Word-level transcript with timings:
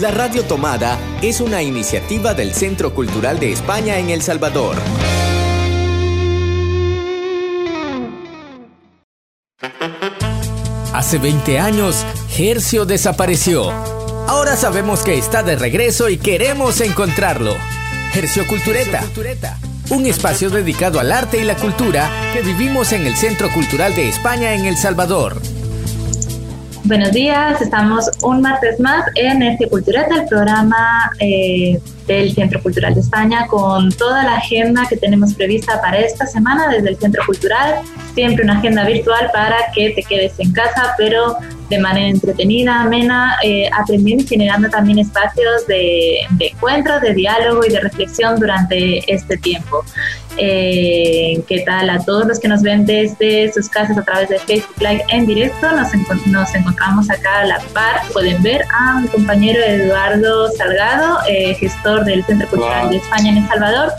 La 0.00 0.10
Radio 0.10 0.44
Tomada 0.44 0.98
es 1.22 1.40
una 1.40 1.62
iniciativa 1.62 2.34
del 2.34 2.52
Centro 2.52 2.94
Cultural 2.94 3.40
de 3.40 3.52
España 3.52 3.98
en 3.98 4.10
El 4.10 4.20
Salvador. 4.20 4.76
Hace 10.92 11.16
20 11.16 11.58
años, 11.58 12.04
Hercio 12.36 12.84
desapareció. 12.84 13.72
Ahora 14.26 14.56
sabemos 14.56 15.02
que 15.02 15.16
está 15.16 15.42
de 15.42 15.56
regreso 15.56 16.10
y 16.10 16.18
queremos 16.18 16.82
encontrarlo. 16.82 17.56
Hercio 18.14 18.46
Cultureta. 18.46 19.02
Un 19.88 20.04
espacio 20.04 20.50
dedicado 20.50 21.00
al 21.00 21.10
arte 21.10 21.38
y 21.38 21.44
la 21.44 21.56
cultura 21.56 22.10
que 22.34 22.42
vivimos 22.42 22.92
en 22.92 23.06
el 23.06 23.16
Centro 23.16 23.50
Cultural 23.50 23.94
de 23.94 24.10
España 24.10 24.52
en 24.52 24.66
El 24.66 24.76
Salvador. 24.76 25.40
Buenos 26.86 27.10
días, 27.10 27.60
estamos 27.60 28.08
un 28.22 28.42
martes 28.42 28.78
más 28.78 29.04
en 29.16 29.42
este 29.42 29.68
Cultureta, 29.68 30.14
el 30.14 30.28
programa 30.28 31.10
eh, 31.18 31.80
del 32.06 32.32
Centro 32.32 32.62
Cultural 32.62 32.94
de 32.94 33.00
España, 33.00 33.48
con 33.48 33.90
toda 33.90 34.22
la 34.22 34.36
agenda 34.36 34.86
que 34.88 34.96
tenemos 34.96 35.34
prevista 35.34 35.80
para 35.80 35.98
esta 35.98 36.26
semana 36.26 36.68
desde 36.68 36.90
el 36.90 36.96
Centro 36.96 37.24
Cultural. 37.26 37.80
Siempre 38.14 38.44
una 38.44 38.58
agenda 38.58 38.84
virtual 38.84 39.30
para 39.32 39.56
que 39.74 39.90
te 39.90 40.02
quedes 40.04 40.38
en 40.38 40.52
casa, 40.52 40.94
pero 40.96 41.36
de 41.68 41.78
manera 41.80 42.06
entretenida, 42.06 42.82
amena, 42.82 43.34
eh, 43.42 43.68
aprendiendo 43.76 44.22
y 44.22 44.28
generando 44.28 44.68
también 44.68 45.00
espacios 45.00 45.66
de, 45.66 46.18
de, 46.38 46.46
encuentro, 46.46 47.00
de 47.00 47.14
diálogo 47.14 47.64
y 47.66 47.70
de 47.70 47.80
reflexión 47.80 48.38
durante 48.38 49.12
este 49.12 49.36
tiempo. 49.38 49.82
Eh, 50.38 51.42
¿Qué 51.48 51.60
tal 51.60 51.88
a 51.90 52.04
todos 52.04 52.26
los 52.26 52.38
que 52.38 52.48
nos 52.48 52.62
ven 52.62 52.84
desde 52.84 53.52
sus 53.52 53.68
casas 53.68 53.96
a 53.96 54.02
través 54.02 54.28
de 54.28 54.38
Facebook 54.38 54.76
Live 54.80 55.04
en 55.08 55.26
directo? 55.26 55.70
Nos, 55.72 55.88
nos 56.26 56.54
encontramos 56.54 57.10
acá 57.10 57.40
a 57.40 57.44
la 57.46 57.58
par. 57.72 58.02
Pueden 58.12 58.42
ver 58.42 58.62
a 58.72 59.00
mi 59.00 59.08
compañero 59.08 59.62
Eduardo 59.62 60.50
Salgado, 60.52 61.18
eh, 61.28 61.54
gestor 61.54 62.04
del 62.04 62.24
Centro 62.24 62.48
Cultural 62.48 62.90
de 62.90 62.96
España 62.96 63.30
en 63.30 63.38
El 63.38 63.48
Salvador. 63.48 63.92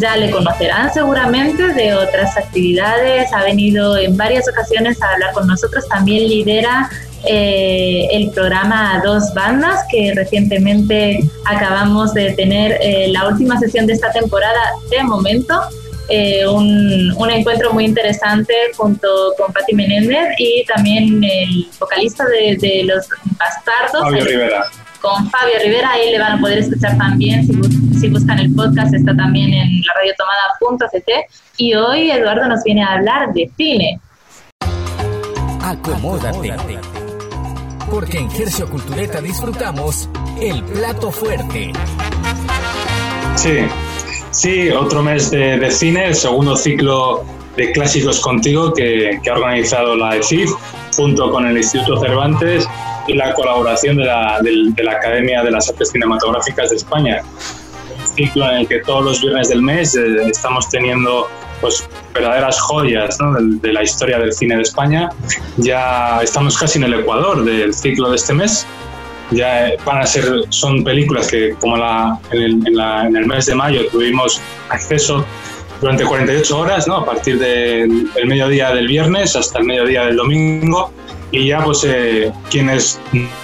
Ya 0.00 0.16
le 0.16 0.30
conocerán 0.30 0.92
seguramente 0.92 1.74
de 1.74 1.94
otras 1.94 2.36
actividades, 2.36 3.30
ha 3.34 3.44
venido 3.44 3.98
en 3.98 4.16
varias 4.16 4.48
ocasiones 4.48 5.00
a 5.02 5.12
hablar 5.12 5.32
con 5.34 5.46
nosotros, 5.46 5.86
también 5.88 6.26
lidera 6.26 6.88
eh, 7.26 8.08
el 8.12 8.30
programa 8.30 9.02
Dos 9.04 9.34
Bandas, 9.34 9.84
que 9.90 10.14
recientemente 10.14 11.20
acabamos 11.44 12.14
de 12.14 12.32
tener 12.32 12.78
eh, 12.80 13.08
la 13.08 13.28
última 13.28 13.58
sesión 13.58 13.86
de 13.86 13.92
esta 13.92 14.10
temporada 14.10 14.60
de 14.90 15.02
momento. 15.02 15.60
Eh, 16.08 16.48
un, 16.48 17.12
un, 17.16 17.30
encuentro 17.30 17.72
muy 17.72 17.84
interesante 17.84 18.52
junto 18.76 19.06
con 19.38 19.52
Patti 19.52 19.74
Menéndez 19.74 20.28
y 20.38 20.64
también 20.64 21.22
el 21.22 21.68
vocalista 21.78 22.24
de, 22.26 22.56
de 22.56 22.84
Los 22.84 23.06
Bastardos. 23.38 24.02
Fabio 24.02 24.24
Rivera. 24.24 24.64
Con 25.00 25.30
Fabio 25.30 25.54
Rivera, 25.62 25.92
ahí 25.92 26.10
le 26.10 26.18
van 26.18 26.38
a 26.38 26.40
poder 26.40 26.58
escuchar 26.58 26.96
también, 26.98 27.46
si, 27.46 27.52
si 28.00 28.08
buscan 28.08 28.38
el 28.38 28.54
podcast, 28.54 28.94
está 28.94 29.14
también 29.14 29.52
en 29.52 29.82
la 29.82 29.92
radiotomada.ct. 29.94 31.10
Y 31.58 31.74
hoy 31.74 32.10
Eduardo 32.10 32.48
nos 32.48 32.62
viene 32.64 32.82
a 32.82 32.94
hablar 32.94 33.32
de 33.34 33.50
cine. 33.56 34.00
Acomódate. 35.62 36.54
Porque 37.90 38.18
en 38.18 38.30
Gercio 38.30 38.68
Cultureta 38.70 39.20
disfrutamos 39.20 40.08
el 40.40 40.62
plato 40.64 41.10
fuerte. 41.10 41.72
Sí, 43.36 43.58
sí, 44.30 44.70
otro 44.70 45.02
mes 45.02 45.30
de, 45.30 45.58
de 45.58 45.70
cine, 45.70 46.06
el 46.06 46.14
segundo 46.14 46.56
ciclo 46.56 47.24
de 47.56 47.72
Clásicos 47.72 48.20
Contigo 48.20 48.72
que, 48.72 49.20
que 49.22 49.30
ha 49.30 49.34
organizado 49.34 49.96
la 49.96 50.16
ECIF 50.16 50.50
junto 50.96 51.30
con 51.30 51.46
el 51.46 51.56
Instituto 51.56 52.00
Cervantes 52.00 52.66
y 53.06 53.14
la 53.14 53.34
colaboración 53.34 53.96
de 53.96 54.04
la, 54.04 54.38
de, 54.40 54.50
de 54.70 54.84
la 54.84 54.92
Academia 54.92 55.42
de 55.42 55.50
las 55.50 55.68
Artes 55.68 55.90
Cinematográficas 55.90 56.70
de 56.70 56.76
España. 56.76 57.22
Ciclo 58.14 58.50
en 58.50 58.58
el 58.58 58.68
que 58.68 58.80
todos 58.80 59.04
los 59.04 59.20
viernes 59.20 59.48
del 59.48 59.62
mes 59.62 59.94
eh, 59.96 60.16
estamos 60.26 60.68
teniendo 60.68 61.28
pues 61.60 61.86
verdaderas 62.14 62.58
joyas 62.60 63.18
¿no? 63.20 63.34
de, 63.34 63.58
de, 63.60 63.72
la 63.72 63.82
historia 63.82 64.18
del 64.18 64.32
cine 64.32 64.56
de 64.56 64.62
España. 64.62 65.10
Ya 65.58 66.20
estamos 66.22 66.56
casi 66.58 66.78
en 66.78 66.84
el 66.84 66.94
ecuador 66.94 67.44
del 67.44 67.74
ciclo 67.74 68.10
de 68.10 68.16
este 68.16 68.32
mes. 68.32 68.66
Ya 69.30 69.68
eh, 69.68 69.78
van 69.84 69.98
a 69.98 70.06
ser, 70.06 70.24
son 70.48 70.82
películas 70.82 71.28
que 71.28 71.54
como 71.60 71.76
la, 71.76 72.18
en, 72.32 72.42
el, 72.42 72.66
en, 72.66 72.76
la, 72.76 73.06
en 73.06 73.16
el 73.16 73.26
mes 73.26 73.46
de 73.46 73.54
mayo 73.54 73.86
tuvimos 73.88 74.40
acceso 74.70 75.24
durante 75.80 76.04
48 76.04 76.58
horas, 76.58 76.86
¿no? 76.86 76.96
a 76.96 77.06
partir 77.06 77.38
del 77.38 78.12
de 78.12 78.24
mediodía 78.26 78.72
del 78.72 78.86
viernes 78.86 79.36
hasta 79.36 79.60
el 79.60 79.64
mediodía 79.66 80.06
del 80.06 80.16
domingo. 80.16 80.92
Y 81.32 81.46
ya 81.46 81.62
pues 81.62 81.84
eh, 81.84 82.32
quienes 82.50 83.00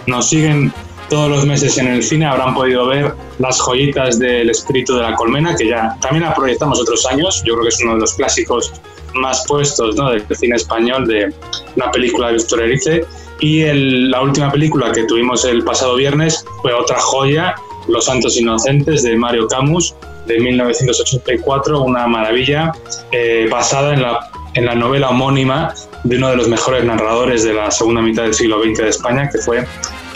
nos 0.07 0.29
siguen 0.29 0.73
todos 1.09 1.31
los 1.31 1.47
meses 1.47 1.79
en 1.79 1.87
el 1.87 2.03
cine 2.03 2.27
habrán 2.27 2.55
podido 2.55 2.87
ver 2.87 3.15
las 3.39 3.59
joyitas 3.61 4.19
del 4.19 4.51
espíritu 4.51 4.97
de 4.97 5.03
la 5.03 5.15
colmena, 5.15 5.55
que 5.55 5.69
ya 5.69 5.97
también 6.01 6.25
la 6.25 6.35
proyectamos 6.35 6.81
otros 6.81 7.07
años. 7.07 7.43
Yo 7.45 7.55
creo 7.55 7.65
que 7.65 7.69
es 7.69 7.81
uno 7.83 7.95
de 7.95 8.01
los 8.01 8.15
clásicos 8.15 8.73
más 9.15 9.45
puestos 9.47 9.97
¿no? 9.97 10.11
del 10.11 10.25
cine 10.37 10.57
español, 10.57 11.07
de 11.07 11.33
una 11.77 11.91
película 11.91 12.29
de 12.29 12.35
Víctor 12.35 12.63
Erice. 12.63 13.05
Y 13.41 13.65
la 14.09 14.23
última 14.23 14.51
película 14.51 14.93
que 14.93 15.05
tuvimos 15.05 15.45
el 15.45 15.63
pasado 15.63 15.97
viernes 15.97 16.45
fue 16.63 16.73
otra 16.73 16.99
joya, 16.99 17.55
Los 17.89 18.07
Santos 18.07 18.37
Inocentes, 18.37 19.03
de 19.03 19.17
Mario 19.17 19.47
Camus, 19.47 19.95
de 20.27 20.41
1984, 20.41 21.83
una 21.83 22.07
maravilla 22.07 22.73
eh, 23.13 23.47
basada 23.51 23.95
en 23.95 24.03
la, 24.03 24.31
en 24.55 24.65
la 24.65 24.75
novela 24.75 25.11
homónima 25.11 25.75
de 26.05 26.17
uno 26.17 26.31
de 26.31 26.37
los 26.37 26.49
mejores 26.49 26.85
narradores 26.85 27.45
de 27.45 27.53
la 27.53 27.71
segunda 27.71 28.01
mitad 28.01 28.23
del 28.23 28.35
siglo 28.35 28.63
XX 28.63 28.79
de 28.79 28.89
España, 28.89 29.29
que 29.31 29.39
fue 29.39 29.67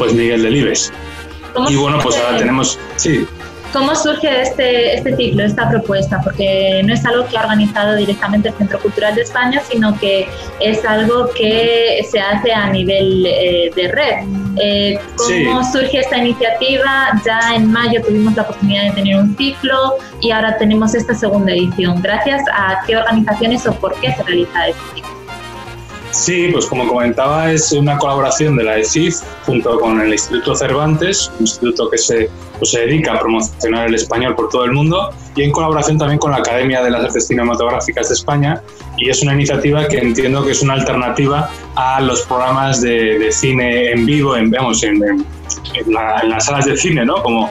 pues 0.00 0.14
Miguel 0.14 0.42
Delibes. 0.42 0.90
Y 1.68 1.76
bueno, 1.76 1.98
pues 2.02 2.16
ahora 2.16 2.38
tenemos, 2.38 2.78
sí. 2.96 3.26
¿Cómo 3.70 3.94
surge 3.94 4.40
este, 4.40 4.94
este 4.94 5.14
ciclo, 5.14 5.44
esta 5.44 5.68
propuesta? 5.68 6.20
Porque 6.24 6.82
no 6.84 6.94
es 6.94 7.04
algo 7.04 7.26
que 7.28 7.36
ha 7.36 7.42
organizado 7.42 7.94
directamente 7.94 8.48
el 8.48 8.54
Centro 8.54 8.80
Cultural 8.80 9.14
de 9.14 9.22
España, 9.22 9.60
sino 9.70 9.96
que 10.00 10.26
es 10.58 10.84
algo 10.86 11.28
que 11.36 12.04
se 12.10 12.18
hace 12.18 12.50
a 12.50 12.70
nivel 12.70 13.26
eh, 13.26 13.70
de 13.76 13.88
red. 13.88 14.26
Eh, 14.58 14.98
¿Cómo 15.16 15.62
sí. 15.64 15.72
surge 15.72 15.98
esta 15.98 16.16
iniciativa? 16.16 17.10
Ya 17.24 17.54
en 17.54 17.70
mayo 17.70 18.00
tuvimos 18.02 18.34
la 18.34 18.42
oportunidad 18.42 18.84
de 18.84 18.92
tener 18.92 19.16
un 19.16 19.36
ciclo 19.36 19.98
y 20.22 20.30
ahora 20.30 20.56
tenemos 20.56 20.94
esta 20.94 21.14
segunda 21.14 21.52
edición. 21.52 22.00
¿Gracias 22.00 22.42
a 22.52 22.80
qué 22.86 22.96
organizaciones 22.96 23.66
o 23.66 23.74
por 23.74 23.94
qué 24.00 24.12
se 24.14 24.22
realiza 24.22 24.68
este 24.68 24.82
ciclo? 24.94 25.19
Sí, 26.12 26.48
pues 26.52 26.66
como 26.66 26.88
comentaba, 26.88 27.52
es 27.52 27.72
una 27.72 27.96
colaboración 27.96 28.56
de 28.56 28.64
la 28.64 28.78
ECIF 28.78 29.20
junto 29.46 29.78
con 29.78 30.00
el 30.00 30.12
Instituto 30.12 30.54
Cervantes, 30.56 31.30
un 31.38 31.42
instituto 31.42 31.88
que 31.88 31.98
se, 31.98 32.28
pues, 32.58 32.72
se 32.72 32.80
dedica 32.80 33.14
a 33.14 33.20
promocionar 33.20 33.86
el 33.86 33.94
español 33.94 34.34
por 34.34 34.48
todo 34.48 34.64
el 34.64 34.72
mundo, 34.72 35.10
y 35.36 35.44
en 35.44 35.52
colaboración 35.52 35.98
también 35.98 36.18
con 36.18 36.32
la 36.32 36.38
Academia 36.38 36.82
de 36.82 36.90
las 36.90 37.04
Artes 37.04 37.28
Cinematográficas 37.28 38.08
de 38.08 38.14
España. 38.14 38.60
Y 38.96 39.08
es 39.08 39.22
una 39.22 39.34
iniciativa 39.34 39.86
que 39.86 39.98
entiendo 39.98 40.44
que 40.44 40.50
es 40.50 40.62
una 40.62 40.74
alternativa 40.74 41.48
a 41.76 42.00
los 42.00 42.22
programas 42.22 42.80
de, 42.82 43.18
de 43.18 43.32
cine 43.32 43.92
en 43.92 44.04
vivo, 44.04 44.36
en, 44.36 44.50
vamos, 44.50 44.82
en, 44.82 45.02
en, 45.02 45.24
la, 45.86 46.20
en 46.20 46.30
las 46.30 46.46
salas 46.46 46.66
de 46.66 46.76
cine, 46.76 47.06
¿no? 47.06 47.22
Como 47.22 47.50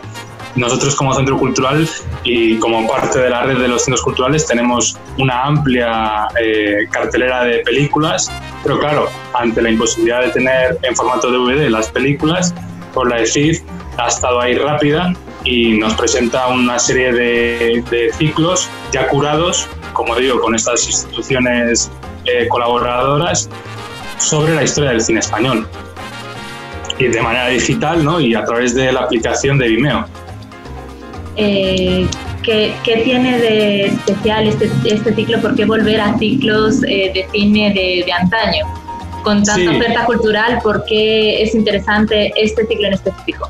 nosotros 0.60 0.96
como 0.96 1.14
centro 1.14 1.38
cultural 1.38 1.88
y 2.24 2.58
como 2.58 2.88
parte 2.88 3.20
de 3.20 3.30
la 3.30 3.44
red 3.44 3.60
de 3.60 3.68
los 3.68 3.84
centros 3.84 4.04
culturales 4.04 4.46
tenemos 4.46 4.98
una 5.18 5.44
amplia 5.44 6.28
eh, 6.42 6.88
cartelera 6.92 7.44
de 7.44 7.60
películas, 7.60 8.32
pero 8.64 8.80
claro, 8.80 9.10
ante 9.34 9.62
la 9.62 9.70
imposibilidad 9.72 10.22
de 10.22 10.32
tener 10.32 10.78
en 10.84 10.96
formato 10.96 11.32
DVD 11.32 11.70
las 11.70 11.90
películas, 11.90 12.54
por 12.94 13.10
la 13.10 13.20
EFIF 13.20 13.62
ha 13.98 14.08
estado 14.08 14.42
ahí 14.42 14.56
rápida 14.56 15.14
y 15.44 15.78
nos 15.78 15.94
presenta 15.94 16.48
una 16.48 16.78
serie 16.80 17.14
de, 17.14 17.84
de 17.90 18.12
ciclos 18.14 18.70
ya 18.92 19.08
curados, 19.08 19.68
como 19.94 20.16
digo, 20.16 20.40
con 20.40 20.56
estas 20.56 20.86
instituciones 20.86 21.90
eh, 22.26 22.48
colaboradoras 22.50 23.50
sobre 24.18 24.54
la 24.54 24.64
historia 24.64 24.92
del 24.92 25.02
cine 25.02 25.20
español 25.20 25.68
y 27.00 27.08
de 27.08 27.22
manera 27.22 27.48
digital 27.48 28.04
¿no? 28.04 28.20
y 28.20 28.36
a 28.36 28.44
través 28.44 28.76
de 28.76 28.92
la 28.92 29.02
aplicación 29.02 29.58
de 29.58 29.70
Vimeo. 29.70 30.06
Eh, 31.42 32.08
¿qué, 32.44 32.74
¿qué, 32.84 32.98
tiene 32.98 33.40
de 33.40 33.86
especial 33.86 34.48
este, 34.48 34.70
este 34.86 35.16
ciclo? 35.16 35.40
¿Por 35.40 35.56
qué 35.56 35.66
volver 35.66 36.02
a 36.02 36.18
ciclos 36.18 36.84
eh, 36.84 37.12
de 37.14 37.28
cine 37.32 37.74
de, 37.74 38.04
de, 38.06 38.12
antaño? 38.12 38.66
Con 39.24 39.44
tanta 39.44 39.62
sí. 39.62 39.68
oferta 39.68 40.06
cultural, 40.06 40.60
¿por 40.62 40.84
qué 40.86 41.42
es 41.42 41.56
interesante 41.56 42.34
este 42.36 42.66
ciclo 42.68 42.88
en 42.88 42.94
específico? 42.94 43.50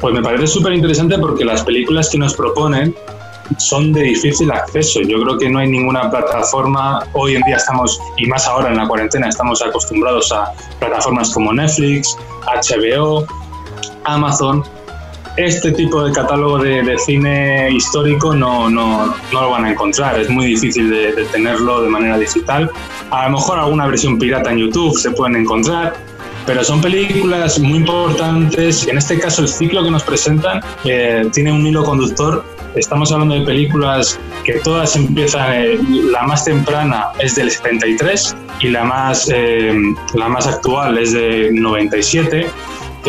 Pues 0.00 0.14
me 0.14 0.22
parece 0.22 0.46
súper 0.46 0.74
interesante 0.74 1.18
porque 1.18 1.44
las 1.44 1.64
películas 1.64 2.10
que 2.10 2.18
nos 2.18 2.34
proponen 2.34 2.94
son 3.58 3.92
de 3.92 4.02
difícil 4.02 4.50
acceso. 4.50 5.00
Yo 5.00 5.22
creo 5.22 5.38
que 5.38 5.48
no 5.48 5.58
hay 5.58 5.68
ninguna 5.68 6.10
plataforma, 6.10 7.06
hoy 7.12 7.36
en 7.36 7.42
día 7.42 7.56
estamos, 7.56 8.00
y 8.16 8.26
más 8.26 8.46
ahora 8.46 8.70
en 8.70 8.76
la 8.76 8.86
cuarentena, 8.86 9.28
estamos 9.28 9.62
acostumbrados 9.62 10.32
a 10.32 10.52
plataformas 10.78 11.32
como 11.32 11.52
Netflix, 11.52 12.16
HBO, 12.46 13.26
Amazon, 14.04 14.64
este 15.36 15.72
tipo 15.72 16.02
de 16.02 16.12
catálogo 16.12 16.58
de, 16.58 16.82
de 16.82 16.98
cine 16.98 17.70
histórico 17.70 18.34
no, 18.34 18.70
no, 18.70 19.06
no, 19.06 19.40
lo 19.40 19.50
van 19.50 19.66
a 19.66 19.70
encontrar, 19.70 20.18
es 20.18 20.30
muy 20.30 20.46
difícil 20.46 20.90
de, 20.90 21.12
de, 21.12 21.24
tenerlo 21.26 21.82
de 21.82 21.88
manera 21.88 22.18
digital. 22.18 22.70
A 23.10 23.28
lo 23.28 23.36
mejor 23.36 23.58
alguna 23.58 23.86
versión 23.86 24.18
pirata 24.18 24.50
en 24.50 24.58
YouTube 24.58 24.96
se 24.98 25.10
pueden 25.10 25.36
encontrar, 25.36 25.94
pero 26.46 26.62
son 26.62 26.80
películas 26.80 27.58
muy 27.58 27.78
importantes. 27.78 28.86
En 28.86 28.96
este 28.96 29.18
caso, 29.18 29.42
el 29.42 29.48
ciclo 29.48 29.82
que 29.82 29.90
nos 29.90 30.04
presentan 30.04 30.60
eh, 30.84 31.28
tiene 31.32 31.52
un 31.52 31.66
hilo 31.66 31.84
conductor. 31.84 32.44
Estamos 32.76 33.10
hablando 33.10 33.34
de 33.34 33.40
películas 33.42 34.18
que 34.44 34.54
todas 34.60 34.94
empiezan, 34.96 35.52
eh, 35.54 35.78
la 36.12 36.22
más 36.22 36.44
temprana 36.44 37.06
es 37.18 37.34
del 37.34 37.50
73 37.50 38.36
y 38.60 38.68
la 38.68 38.84
más, 38.84 39.28
eh, 39.32 39.74
la 40.14 40.28
más 40.28 40.46
actual 40.46 40.98
es 40.98 41.12
de 41.12 41.50
97. 41.52 42.46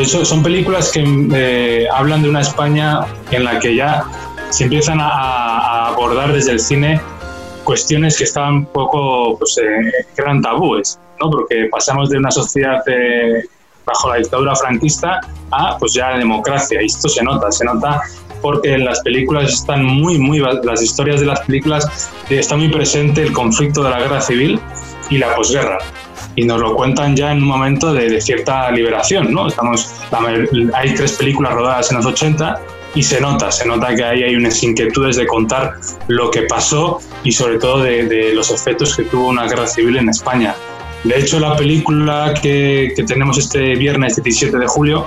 Son 0.05 0.43
películas 0.43 0.91
que 0.91 1.87
hablan 1.93 2.21
de 2.21 2.29
una 2.29 2.41
España 2.41 3.01
en 3.31 3.43
la 3.43 3.59
que 3.59 3.75
ya 3.75 4.05
se 4.49 4.65
empiezan 4.65 4.99
a, 4.99 5.87
abordar 5.87 6.31
desde 6.33 6.51
el 6.51 6.59
cine 6.59 7.01
cuestiones 7.63 8.17
que 8.17 8.23
estaban 8.25 8.65
poco, 8.65 9.37
pues, 9.37 9.55
que 9.55 10.21
eran 10.21 10.41
tabúes 10.41 10.99
porque 11.19 11.67
pasamos 11.71 12.09
de 12.09 12.17
una 12.17 12.31
sociedad 12.31 12.83
bajo 13.85 14.09
la 14.09 14.17
dictadura 14.17 14.55
franquista 14.55 15.19
a 15.51 15.77
pues 15.77 15.93
ya 15.93 16.17
democracia, 16.17 16.81
y 16.81 16.85
esto 16.85 17.07
se 17.07 17.23
nota, 17.23 17.51
se 17.51 17.65
nota 17.65 18.01
porque 18.41 18.73
en 18.73 18.85
las 18.85 19.01
películas 19.01 19.51
están 19.51 19.83
muy, 19.83 20.19
muy, 20.19 20.39
las 20.39 20.81
historias 20.81 21.21
de 21.21 21.25
las 21.25 21.39
películas 21.41 22.11
está 22.29 22.55
muy 22.55 22.69
presente 22.69 23.23
el 23.23 23.33
conflicto 23.33 23.83
de 23.83 23.89
la 23.89 23.99
guerra 23.99 24.21
civil 24.21 24.59
y 25.09 25.17
la 25.17 25.33
posguerra. 25.35 25.79
Y 26.37 26.45
nos 26.45 26.61
lo 26.61 26.73
cuentan 26.75 27.17
ya 27.17 27.33
en 27.33 27.39
un 27.39 27.49
momento 27.49 27.93
de, 27.93 28.21
cierta 28.21 28.71
liberación, 28.71 29.33
¿no? 29.33 29.49
Estamos, 29.49 29.91
hay 30.73 30.93
tres 30.95 31.17
películas 31.17 31.53
rodadas 31.53 31.91
en 31.91 31.97
los 31.97 32.05
80 32.05 32.61
y 32.95 33.03
se 33.03 33.19
nota, 33.19 33.51
se 33.51 33.67
nota 33.67 33.93
que 33.93 34.03
ahí 34.05 34.23
hay 34.23 34.35
unas 34.35 34.63
inquietudes 34.63 35.17
de 35.17 35.27
contar 35.27 35.73
lo 36.07 36.31
que 36.31 36.43
pasó 36.43 36.99
y 37.25 37.33
sobre 37.33 37.57
todo 37.57 37.81
de, 37.81 38.05
de 38.05 38.33
los 38.33 38.51
efectos 38.51 38.95
que 38.95 39.03
tuvo 39.03 39.27
una 39.27 39.45
guerra 39.47 39.67
civil 39.67 39.97
en 39.97 40.07
España. 40.07 40.55
De 41.03 41.19
hecho, 41.19 41.39
la 41.39 41.55
película 41.55 42.33
que, 42.41 42.93
tenemos 43.07 43.37
este 43.37 43.75
viernes 43.75 44.21
17 44.21 44.57
de 44.57 44.67
julio, 44.67 45.05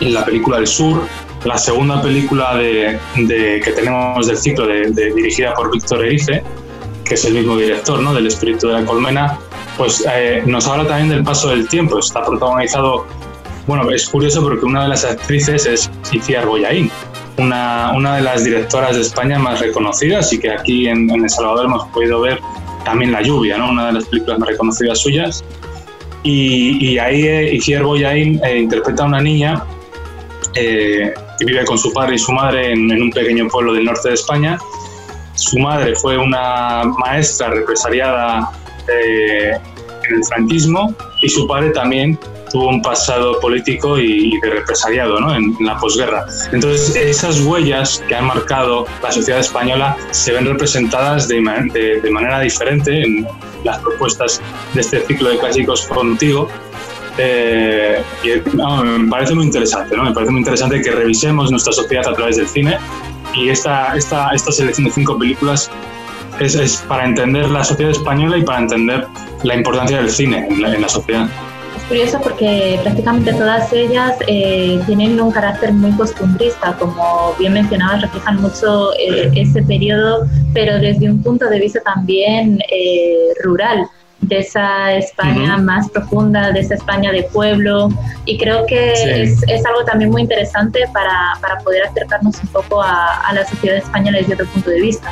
la 0.00 0.24
película 0.24 0.58
del 0.58 0.66
sur, 0.66 1.02
la 1.44 1.58
segunda 1.58 2.00
película 2.00 2.56
de, 2.56 2.98
que 3.16 3.72
tenemos 3.74 4.26
del 4.26 4.38
ciclo 4.38 4.66
de, 4.66 5.12
dirigida 5.14 5.54
por 5.54 5.70
Víctor 5.70 6.04
Erice, 6.04 6.42
que 7.04 7.14
es 7.14 7.24
el 7.24 7.34
mismo 7.34 7.56
director 7.56 8.00
¿no? 8.00 8.14
del 8.14 8.26
Espíritu 8.26 8.68
de 8.68 8.74
la 8.74 8.84
Colmena, 8.84 9.38
pues 9.78 10.04
eh, 10.12 10.42
nos 10.44 10.66
habla 10.66 10.86
también 10.86 11.08
del 11.08 11.24
paso 11.24 11.48
del 11.48 11.66
tiempo. 11.68 11.98
Está 11.98 12.22
protagonizado, 12.24 13.06
bueno, 13.66 13.90
es 13.90 14.06
curioso 14.08 14.42
porque 14.42 14.66
una 14.66 14.82
de 14.82 14.88
las 14.88 15.04
actrices 15.04 15.64
es 15.64 15.90
Iciar 16.12 16.44
Boyaín, 16.44 16.90
una, 17.38 17.92
una 17.96 18.16
de 18.16 18.22
las 18.22 18.44
directoras 18.44 18.96
de 18.96 19.02
España 19.02 19.38
más 19.38 19.60
reconocidas 19.60 20.30
y 20.34 20.40
que 20.40 20.50
aquí 20.50 20.88
en, 20.88 21.08
en 21.08 21.24
El 21.24 21.30
Salvador 21.30 21.66
hemos 21.66 21.86
podido 21.88 22.20
ver 22.20 22.40
también 22.84 23.12
La 23.12 23.22
lluvia, 23.22 23.58
¿no? 23.58 23.70
una 23.70 23.86
de 23.86 23.92
las 23.94 24.04
películas 24.06 24.38
más 24.38 24.48
reconocidas 24.48 24.98
suyas. 24.98 25.44
Y, 26.22 26.84
y 26.84 26.98
ahí 26.98 27.26
eh, 27.26 27.54
Iciar 27.54 27.84
Boyain 27.84 28.40
eh, 28.44 28.58
interpreta 28.58 29.04
a 29.04 29.06
una 29.06 29.20
niña 29.20 29.62
eh, 30.54 31.14
que 31.38 31.44
vive 31.44 31.64
con 31.64 31.78
su 31.78 31.92
padre 31.92 32.16
y 32.16 32.18
su 32.18 32.32
madre 32.32 32.72
en, 32.72 32.90
un 32.90 33.10
pequeño 33.10 33.46
pueblo 33.48 33.74
del 33.74 33.84
norte 33.84 34.08
de 34.08 34.14
España. 34.14 34.58
Su 35.34 35.58
madre 35.58 35.94
fue 35.94 36.18
una 36.18 36.82
maestra 36.98 37.50
represariada 37.50 38.50
en 38.88 40.16
el 40.16 40.24
franquismo 40.24 40.94
y 41.20 41.28
su 41.28 41.46
padre 41.46 41.70
también 41.70 42.18
tuvo 42.50 42.68
un 42.68 42.82
pasado 42.82 43.38
político 43.40 43.98
y, 43.98 44.38
de 44.40 44.50
represaliado 44.50 45.20
¿no? 45.20 45.34
en, 45.34 45.54
la 45.60 45.76
posguerra. 45.78 46.24
Entonces, 46.52 46.96
esas 46.96 47.40
huellas 47.40 48.02
que 48.08 48.14
han 48.14 48.26
marcado 48.26 48.86
la 49.02 49.12
sociedad 49.12 49.40
española 49.40 49.96
se 50.10 50.32
ven 50.32 50.46
representadas 50.46 51.28
de, 51.28 51.40
de, 52.02 52.10
manera 52.10 52.40
diferente 52.40 53.02
en 53.02 53.26
las 53.64 53.78
propuestas 53.80 54.40
de 54.74 54.80
este 54.80 55.00
ciclo 55.06 55.30
de 55.30 55.38
clásicos 55.38 55.86
contigo. 55.86 56.48
Eh, 57.18 58.00
y 58.22 58.50
me 58.58 59.10
parece 59.10 59.34
muy 59.34 59.44
interesante, 59.44 59.96
¿no? 59.96 60.04
me 60.04 60.12
parece 60.12 60.30
muy 60.30 60.40
interesante 60.40 60.80
que 60.80 60.92
revisemos 60.92 61.50
nuestra 61.50 61.72
sociedad 61.72 62.06
a 62.06 62.14
través 62.14 62.36
del 62.36 62.46
cine 62.46 62.78
y 63.34 63.48
esta, 63.48 63.96
esta, 63.96 64.30
esta 64.30 64.52
selección 64.52 64.86
de 64.86 64.92
cinco 64.92 65.18
películas 65.18 65.68
es, 66.40 66.54
es, 66.54 66.76
para 66.88 67.04
entender 67.04 67.48
la 67.50 67.64
sociedad 67.64 67.92
española 67.92 68.38
y 68.38 68.42
para 68.42 68.60
entender 68.60 69.06
la 69.42 69.54
importancia 69.54 69.98
del 69.98 70.10
cine 70.10 70.46
en 70.48 70.62
la, 70.62 70.74
en 70.74 70.82
la 70.82 70.88
sociedad 70.88 71.28
curioso 71.88 72.20
porque 72.20 72.78
prácticamente 72.82 73.32
todas 73.32 73.72
ellas 73.72 74.14
eh, 74.26 74.80
tienen 74.86 75.20
un 75.20 75.32
carácter 75.32 75.72
muy 75.72 75.90
costumbrista, 75.92 76.74
como 76.78 77.34
bien 77.38 77.54
mencionabas, 77.54 78.02
reflejan 78.02 78.40
mucho 78.40 78.92
eh, 78.94 79.30
ese 79.34 79.62
periodo, 79.62 80.26
pero 80.52 80.78
desde 80.78 81.10
un 81.10 81.22
punto 81.22 81.48
de 81.48 81.58
vista 81.58 81.80
también 81.80 82.60
eh, 82.70 83.16
rural 83.42 83.88
de 84.20 84.40
esa 84.40 84.92
España 84.94 85.56
más 85.56 85.88
profunda, 85.90 86.52
de 86.52 86.60
esa 86.60 86.74
España 86.74 87.10
de 87.12 87.22
pueblo. 87.22 87.88
Y 88.26 88.36
creo 88.36 88.66
que 88.66 88.92
es, 88.92 89.42
es, 89.46 89.64
algo 89.64 89.84
también 89.84 90.10
muy 90.10 90.22
interesante 90.22 90.80
para, 90.92 91.38
para 91.40 91.58
poder 91.58 91.84
acercarnos 91.84 92.38
un 92.42 92.48
poco 92.48 92.82
a, 92.82 93.20
a 93.20 93.32
la 93.32 93.46
sociedad 93.46 93.76
española 93.76 94.18
desde 94.18 94.34
otro 94.34 94.46
punto 94.46 94.70
de 94.70 94.80
vista. 94.80 95.10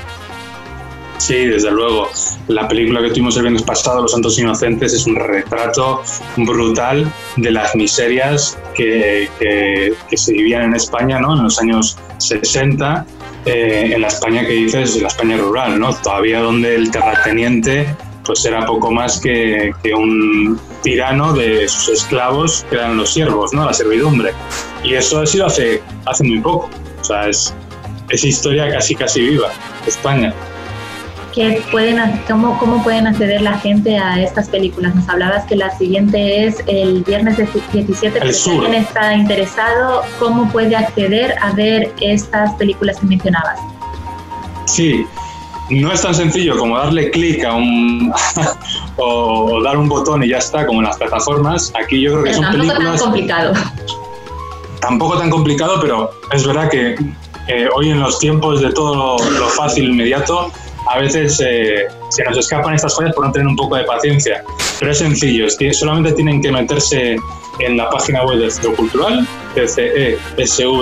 Sí, 1.19 1.47
desde 1.47 1.71
luego. 1.71 2.09
La 2.49 2.69
película 2.69 3.01
que 3.01 3.09
tuvimos 3.11 3.37
el 3.37 3.43
viernes 3.43 3.63
pasado, 3.63 4.03
Los 4.03 4.13
Santos 4.13 4.39
Inocentes, 4.39 4.93
es 4.93 5.07
un 5.07 5.17
retrato 5.17 6.03
brutal 6.37 7.11
de 7.37 7.51
las 7.51 7.75
miserias 7.75 8.59
que, 8.75 9.29
que, 9.39 10.17
se 10.17 10.33
vivían 10.33 10.65
en 10.65 10.75
España 10.75 11.19
¿no? 11.19 11.37
en 11.37 11.45
los 11.45 11.61
años 11.61 11.97
60, 12.19 13.07
eh, 13.47 13.93
en 13.95 14.01
la 14.01 14.09
España 14.09 14.47
que 14.47 14.53
dices, 14.53 15.01
la 15.01 15.09
España 15.09 15.37
rural, 15.37 15.79
¿no? 15.79 15.95
todavía 15.95 16.41
donde 16.41 16.75
el 16.75 16.91
terrateniente 16.91 17.87
pues 18.25 18.45
era 18.45 18.67
poco 18.67 18.91
más 18.91 19.21
que, 19.21 19.73
que, 19.85 19.95
un 19.95 20.61
tirano 20.83 21.33
de 21.33 21.69
sus 21.69 22.01
esclavos, 22.01 22.67
que 22.69 22.75
eran 22.75 22.97
los 22.97 23.13
siervos, 23.13 23.55
¿no? 23.55 23.65
la 23.65 23.73
servidumbre. 23.73 24.33
Y 24.83 24.95
eso 24.95 25.21
ha 25.21 25.27
sido 25.27 25.47
hace, 25.47 25.81
hace 26.07 26.25
muy 26.25 26.41
poco. 26.41 26.69
O 27.01 27.05
sea, 27.05 27.29
es, 27.29 27.55
es 28.11 28.25
historia 28.25 28.69
casi, 28.69 28.97
casi 28.97 29.21
viva 29.21 29.51
de 29.85 29.89
Pueden, 31.71 31.99
cómo, 32.27 32.59
cómo 32.59 32.83
pueden 32.83 33.07
acceder 33.07 33.43
la 33.43 33.59
gente 33.59 33.99
a 33.99 34.23
estas 34.23 34.49
películas? 34.49 34.95
Nos 34.95 35.07
hablabas 35.07 35.45
que 35.45 35.55
la 35.55 35.71
siguiente 35.77 36.47
es 36.47 36.65
el 36.67 37.05
viernes 37.05 37.37
17, 37.37 38.19
pero 38.19 38.33
si 38.33 38.51
alguien 38.51 38.75
está 38.75 39.15
interesado, 39.15 40.01
¿cómo 40.19 40.51
puede 40.51 40.75
acceder 40.75 41.35
a 41.43 41.53
ver 41.53 41.93
estas 42.01 42.55
películas 42.55 42.99
que 43.01 43.07
mencionabas? 43.07 43.61
Sí, 44.65 45.05
no 45.69 45.93
es 45.93 46.01
tan 46.01 46.15
sencillo 46.15 46.57
como 46.57 46.79
darle 46.79 47.11
clic 47.11 47.45
a 47.45 47.53
un 47.53 48.11
o, 48.97 49.61
dar 49.63 49.77
un 49.77 49.91
botón 49.91 50.23
y 50.23 50.29
ya 50.29 50.39
está, 50.39 50.67
como 50.67 50.81
en 50.81 50.87
las 50.87 50.97
plataformas. 50.97 51.71
Aquí 51.79 52.01
yo 52.01 52.13
creo 52.13 52.25
que 52.25 52.33
son 52.33 52.51
películas. 52.51 52.79
Tampoco 52.79 52.97
tan 52.97 52.99
complicado. 52.99 53.53
Tampoco 54.81 55.19
tan 55.19 55.31
complicado, 55.31 55.81
pero 55.83 56.11
es 56.33 56.47
verdad 56.47 56.71
que 56.71 56.95
eh, 57.49 57.69
hoy 57.75 57.91
en 57.91 58.01
los 58.01 58.19
tiempos 58.21 58.63
de 58.63 58.73
todo 58.73 58.95
lo, 58.95 59.31
lo 59.39 59.49
fácil, 59.49 59.91
inmediato, 59.91 60.51
a 60.97 61.01
veces 61.01 61.41
eh, 61.45 61.87
se 62.09 62.25
nos 62.25 62.39
escapan 62.39 62.75
estas 62.75 62.97
fallas 62.97 63.15
por 63.15 63.27
no 63.27 63.33
tener 63.33 63.47
un 63.47 63.57
poco 63.57 63.77
de 63.77 63.85
paciencia. 63.85 64.43
Pero 64.79 64.93
es 64.93 64.99
sencillo, 64.99 65.47
es 65.47 65.57
que 65.57 65.73
solamente 65.75 66.13
tienen 66.13 66.41
que 66.41 66.51
meterse 66.51 67.17
en 67.59 67.77
la 67.77 67.91
página 67.91 68.25
web 68.25 68.39
del 68.39 68.51
Centro 68.51 68.75
Cultural, 68.77 69.29
tcesv.org, 69.55 70.81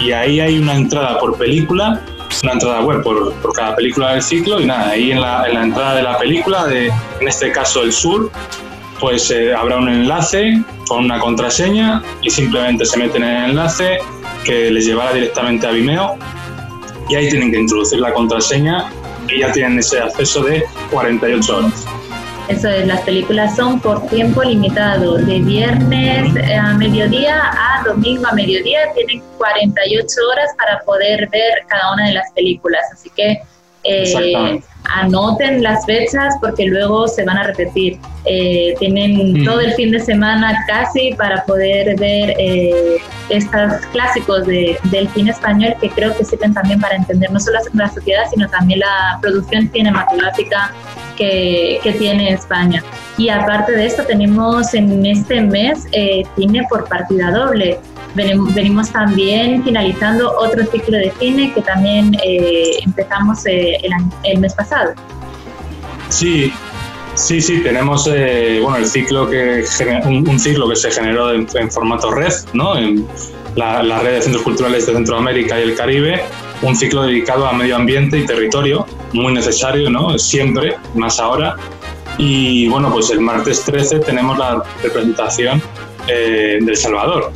y 0.00 0.12
ahí 0.12 0.40
hay 0.40 0.58
una 0.58 0.74
entrada 0.74 1.18
por 1.18 1.36
película, 1.36 2.00
una 2.42 2.52
entrada 2.52 2.80
web 2.82 3.02
por, 3.02 3.34
por 3.34 3.52
cada 3.52 3.76
película 3.76 4.12
del 4.12 4.22
ciclo, 4.22 4.58
y 4.60 4.64
nada, 4.66 4.88
ahí 4.90 5.12
en 5.12 5.20
la, 5.20 5.46
en 5.46 5.54
la 5.54 5.62
entrada 5.64 5.96
de 5.96 6.02
la 6.02 6.18
película, 6.18 6.66
de, 6.66 6.86
en 7.20 7.28
este 7.28 7.52
caso 7.52 7.82
el 7.82 7.92
sur, 7.92 8.30
pues 9.00 9.30
eh, 9.30 9.52
habrá 9.54 9.76
un 9.76 9.88
enlace 9.88 10.62
con 10.88 11.04
una 11.04 11.18
contraseña 11.18 12.02
y 12.22 12.30
simplemente 12.30 12.86
se 12.86 12.96
meten 12.98 13.24
en 13.24 13.30
el 13.30 13.50
enlace 13.50 13.98
que 14.44 14.70
les 14.70 14.86
llevará 14.86 15.12
directamente 15.12 15.66
a 15.66 15.72
Vimeo 15.72 16.16
y 17.08 17.14
ahí 17.14 17.28
tienen 17.28 17.50
que 17.50 17.58
introducir 17.58 18.00
la 18.00 18.12
contraseña 18.12 18.90
y 19.28 19.40
ya 19.40 19.52
tienen 19.52 19.78
ese 19.78 20.00
acceso 20.00 20.42
de 20.42 20.64
48 20.90 21.56
horas. 21.56 21.86
Eso 22.48 22.68
es, 22.68 22.86
las 22.86 23.00
películas 23.02 23.56
son 23.56 23.80
por 23.80 24.06
tiempo 24.08 24.42
limitado, 24.42 25.16
de 25.16 25.38
viernes 25.40 26.34
a 26.58 26.74
mediodía 26.74 27.40
a 27.40 27.84
domingo 27.84 28.26
a 28.26 28.32
mediodía, 28.32 28.80
tienen 28.94 29.22
48 29.38 30.14
horas 30.30 30.50
para 30.58 30.80
poder 30.80 31.28
ver 31.30 31.52
cada 31.68 31.92
una 31.94 32.08
de 32.08 32.14
las 32.14 32.30
películas, 32.32 32.82
así 32.92 33.10
que 33.16 33.40
eh, 33.84 34.60
anoten 34.94 35.62
las 35.62 35.84
fechas 35.86 36.34
porque 36.40 36.66
luego 36.66 37.08
se 37.08 37.24
van 37.24 37.38
a 37.38 37.44
repetir. 37.44 37.98
Eh, 38.24 38.74
tienen 38.78 39.42
mm. 39.42 39.44
todo 39.44 39.60
el 39.60 39.72
fin 39.72 39.90
de 39.90 39.98
semana 39.98 40.56
casi 40.68 41.12
para 41.14 41.44
poder 41.44 41.98
ver 41.98 42.34
eh, 42.38 42.98
estos 43.28 43.84
clásicos 43.92 44.46
de, 44.46 44.78
del 44.84 45.08
cine 45.08 45.32
español 45.32 45.74
que 45.80 45.90
creo 45.90 46.16
que 46.16 46.24
sirven 46.24 46.54
también 46.54 46.80
para 46.80 46.96
entender 46.96 47.30
no 47.32 47.40
solo 47.40 47.58
la 47.72 47.88
sociedad, 47.88 48.22
sino 48.32 48.48
también 48.48 48.78
la 48.80 49.18
producción 49.20 49.68
cinematográfica 49.72 50.72
que, 51.16 51.80
que 51.82 51.92
tiene 51.92 52.32
España. 52.32 52.82
Y 53.18 53.28
aparte 53.28 53.72
de 53.72 53.86
esto, 53.86 54.04
tenemos 54.04 54.74
en 54.74 55.04
este 55.06 55.40
mes 55.40 55.86
eh, 55.92 56.22
cine 56.36 56.66
por 56.68 56.88
partida 56.88 57.30
doble. 57.30 57.78
Venimos 58.14 58.90
también 58.90 59.64
finalizando 59.64 60.36
otro 60.36 60.64
ciclo 60.66 60.98
de 60.98 61.12
cine 61.18 61.52
que 61.54 61.62
también 61.62 62.14
eh, 62.22 62.78
empezamos 62.84 63.46
eh, 63.46 63.78
el, 63.82 63.92
el 64.24 64.38
mes 64.40 64.54
pasado. 64.54 64.92
Sí, 66.10 66.52
Sí, 67.14 67.42
sí, 67.42 67.62
tenemos 67.62 68.08
eh, 68.10 68.58
bueno, 68.62 68.78
el 68.78 68.86
ciclo 68.86 69.28
que 69.28 69.64
un, 70.06 70.38
ciclo 70.40 70.68
que 70.68 70.76
se 70.76 70.90
generó 70.90 71.32
en, 71.32 71.46
formato 71.70 72.10
red, 72.10 72.32
¿no? 72.54 72.76
En 72.76 73.06
la, 73.54 73.82
la, 73.82 74.00
red 74.00 74.14
de 74.14 74.22
centros 74.22 74.42
culturales 74.42 74.86
de 74.86 74.94
Centroamérica 74.94 75.60
y 75.60 75.62
el 75.62 75.74
Caribe, 75.74 76.22
un 76.62 76.76
ciclo 76.76 77.02
dedicado 77.02 77.46
a 77.46 77.52
medio 77.52 77.76
ambiente 77.76 78.18
y 78.18 78.26
territorio, 78.26 78.86
muy 79.12 79.32
necesario, 79.32 79.90
¿no? 79.90 80.18
Siempre, 80.18 80.76
más 80.94 81.18
ahora. 81.18 81.56
Y 82.18 82.68
bueno, 82.68 82.90
pues 82.92 83.10
el 83.10 83.20
martes 83.20 83.64
13 83.64 84.00
tenemos 84.00 84.38
la 84.38 84.62
representación 84.82 85.62
eh, 86.08 86.58
del 86.60 86.76
Salvador. 86.76 87.32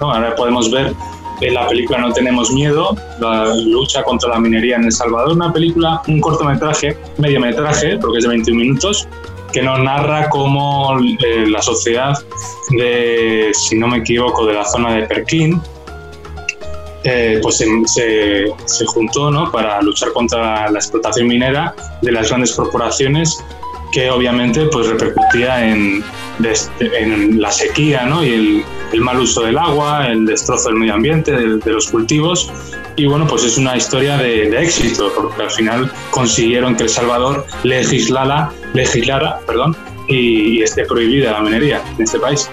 Ahora 0.00 0.34
podemos 0.34 0.70
ver 0.70 0.94
en 1.40 1.54
la 1.54 1.66
película 1.68 1.98
No 1.98 2.12
tenemos 2.12 2.50
miedo, 2.52 2.96
la 3.18 3.54
lucha 3.54 4.02
contra 4.02 4.30
la 4.30 4.40
minería 4.40 4.76
en 4.76 4.84
El 4.84 4.92
Salvador, 4.92 5.32
una 5.32 5.52
película, 5.52 6.02
un 6.06 6.20
cortometraje, 6.20 6.96
mediometraje, 7.18 7.96
porque 7.98 8.18
es 8.18 8.24
de 8.24 8.30
21 8.30 8.60
minutos, 8.60 9.08
que 9.52 9.62
nos 9.62 9.80
narra 9.80 10.28
cómo 10.28 10.98
eh, 11.00 11.46
la 11.48 11.60
sociedad 11.62 12.14
de, 12.70 13.50
si 13.52 13.76
no 13.76 13.88
me 13.88 13.98
equivoco, 13.98 14.46
de 14.46 14.54
la 14.54 14.64
zona 14.64 14.94
de 14.94 15.02
Perquín, 15.06 15.60
eh, 17.04 17.40
pues 17.42 17.56
se, 17.56 17.66
se, 18.66 18.86
juntó 18.86 19.30
¿no? 19.30 19.50
para 19.50 19.80
luchar 19.80 20.12
contra 20.12 20.70
la 20.70 20.78
explotación 20.78 21.28
minera 21.28 21.74
de 22.02 22.12
las 22.12 22.28
grandes 22.28 22.52
corporaciones 22.52 23.42
que 23.92 24.10
obviamente 24.10 24.66
pues 24.66 24.86
repercutía 24.86 25.68
en, 25.68 26.04
en 26.78 27.40
la 27.40 27.50
sequía 27.50 28.04
¿no? 28.04 28.24
y 28.24 28.32
el, 28.32 28.64
el, 28.92 29.00
mal 29.00 29.18
uso 29.18 29.42
del 29.42 29.58
agua, 29.58 30.08
el 30.08 30.26
destrozo 30.26 30.68
del 30.68 30.78
medio 30.78 30.94
ambiente, 30.94 31.32
de, 31.32 31.72
los 31.72 31.90
cultivos. 31.90 32.52
Y 32.96 33.06
bueno, 33.06 33.26
pues 33.26 33.44
es 33.44 33.56
una 33.56 33.76
historia 33.76 34.16
de, 34.18 34.50
de, 34.50 34.62
éxito, 34.62 35.10
porque 35.16 35.42
al 35.42 35.50
final 35.50 35.90
consiguieron 36.10 36.76
que 36.76 36.84
El 36.84 36.88
Salvador 36.88 37.46
legislara, 37.62 38.52
legislara 38.74 39.40
perdón, 39.46 39.76
y, 40.06 40.58
y 40.58 40.62
esté 40.62 40.84
prohibida 40.84 41.32
la 41.32 41.40
minería 41.40 41.82
en 41.96 42.04
este 42.04 42.18
país 42.20 42.48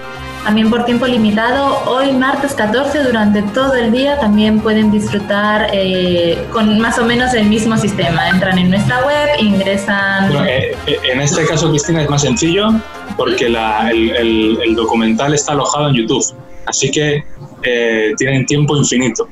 también 0.48 0.70
por 0.70 0.86
tiempo 0.86 1.06
limitado. 1.06 1.84
Hoy 1.88 2.14
martes 2.14 2.54
14 2.54 3.04
durante 3.04 3.42
todo 3.42 3.76
el 3.76 3.92
día 3.92 4.18
también 4.18 4.62
pueden 4.62 4.92
disfrutar 4.92 5.68
eh, 5.74 6.42
con 6.54 6.80
más 6.80 6.98
o 7.00 7.04
menos 7.04 7.34
el 7.34 7.48
mismo 7.48 7.78
sistema. 7.78 8.30
Entran 8.30 8.58
en 8.58 8.70
nuestra 8.70 9.06
web, 9.06 9.28
ingresan... 9.40 10.34
Eh, 10.48 10.72
eh, 10.88 11.00
en 11.12 11.20
este 11.20 11.46
caso, 11.46 11.70
Cristina, 11.70 12.02
es 12.02 12.10
más 12.10 12.22
sencillo 12.22 12.70
porque 13.18 13.48
el, 13.48 14.74
documental 14.78 15.34
está 15.34 15.52
alojado 15.52 15.90
en 15.90 15.96
YouTube. 15.96 16.24
Así 16.66 16.92
que 16.92 17.26
tienen 18.18 18.46
tiempo 18.46 18.78
infinito. 18.78 19.28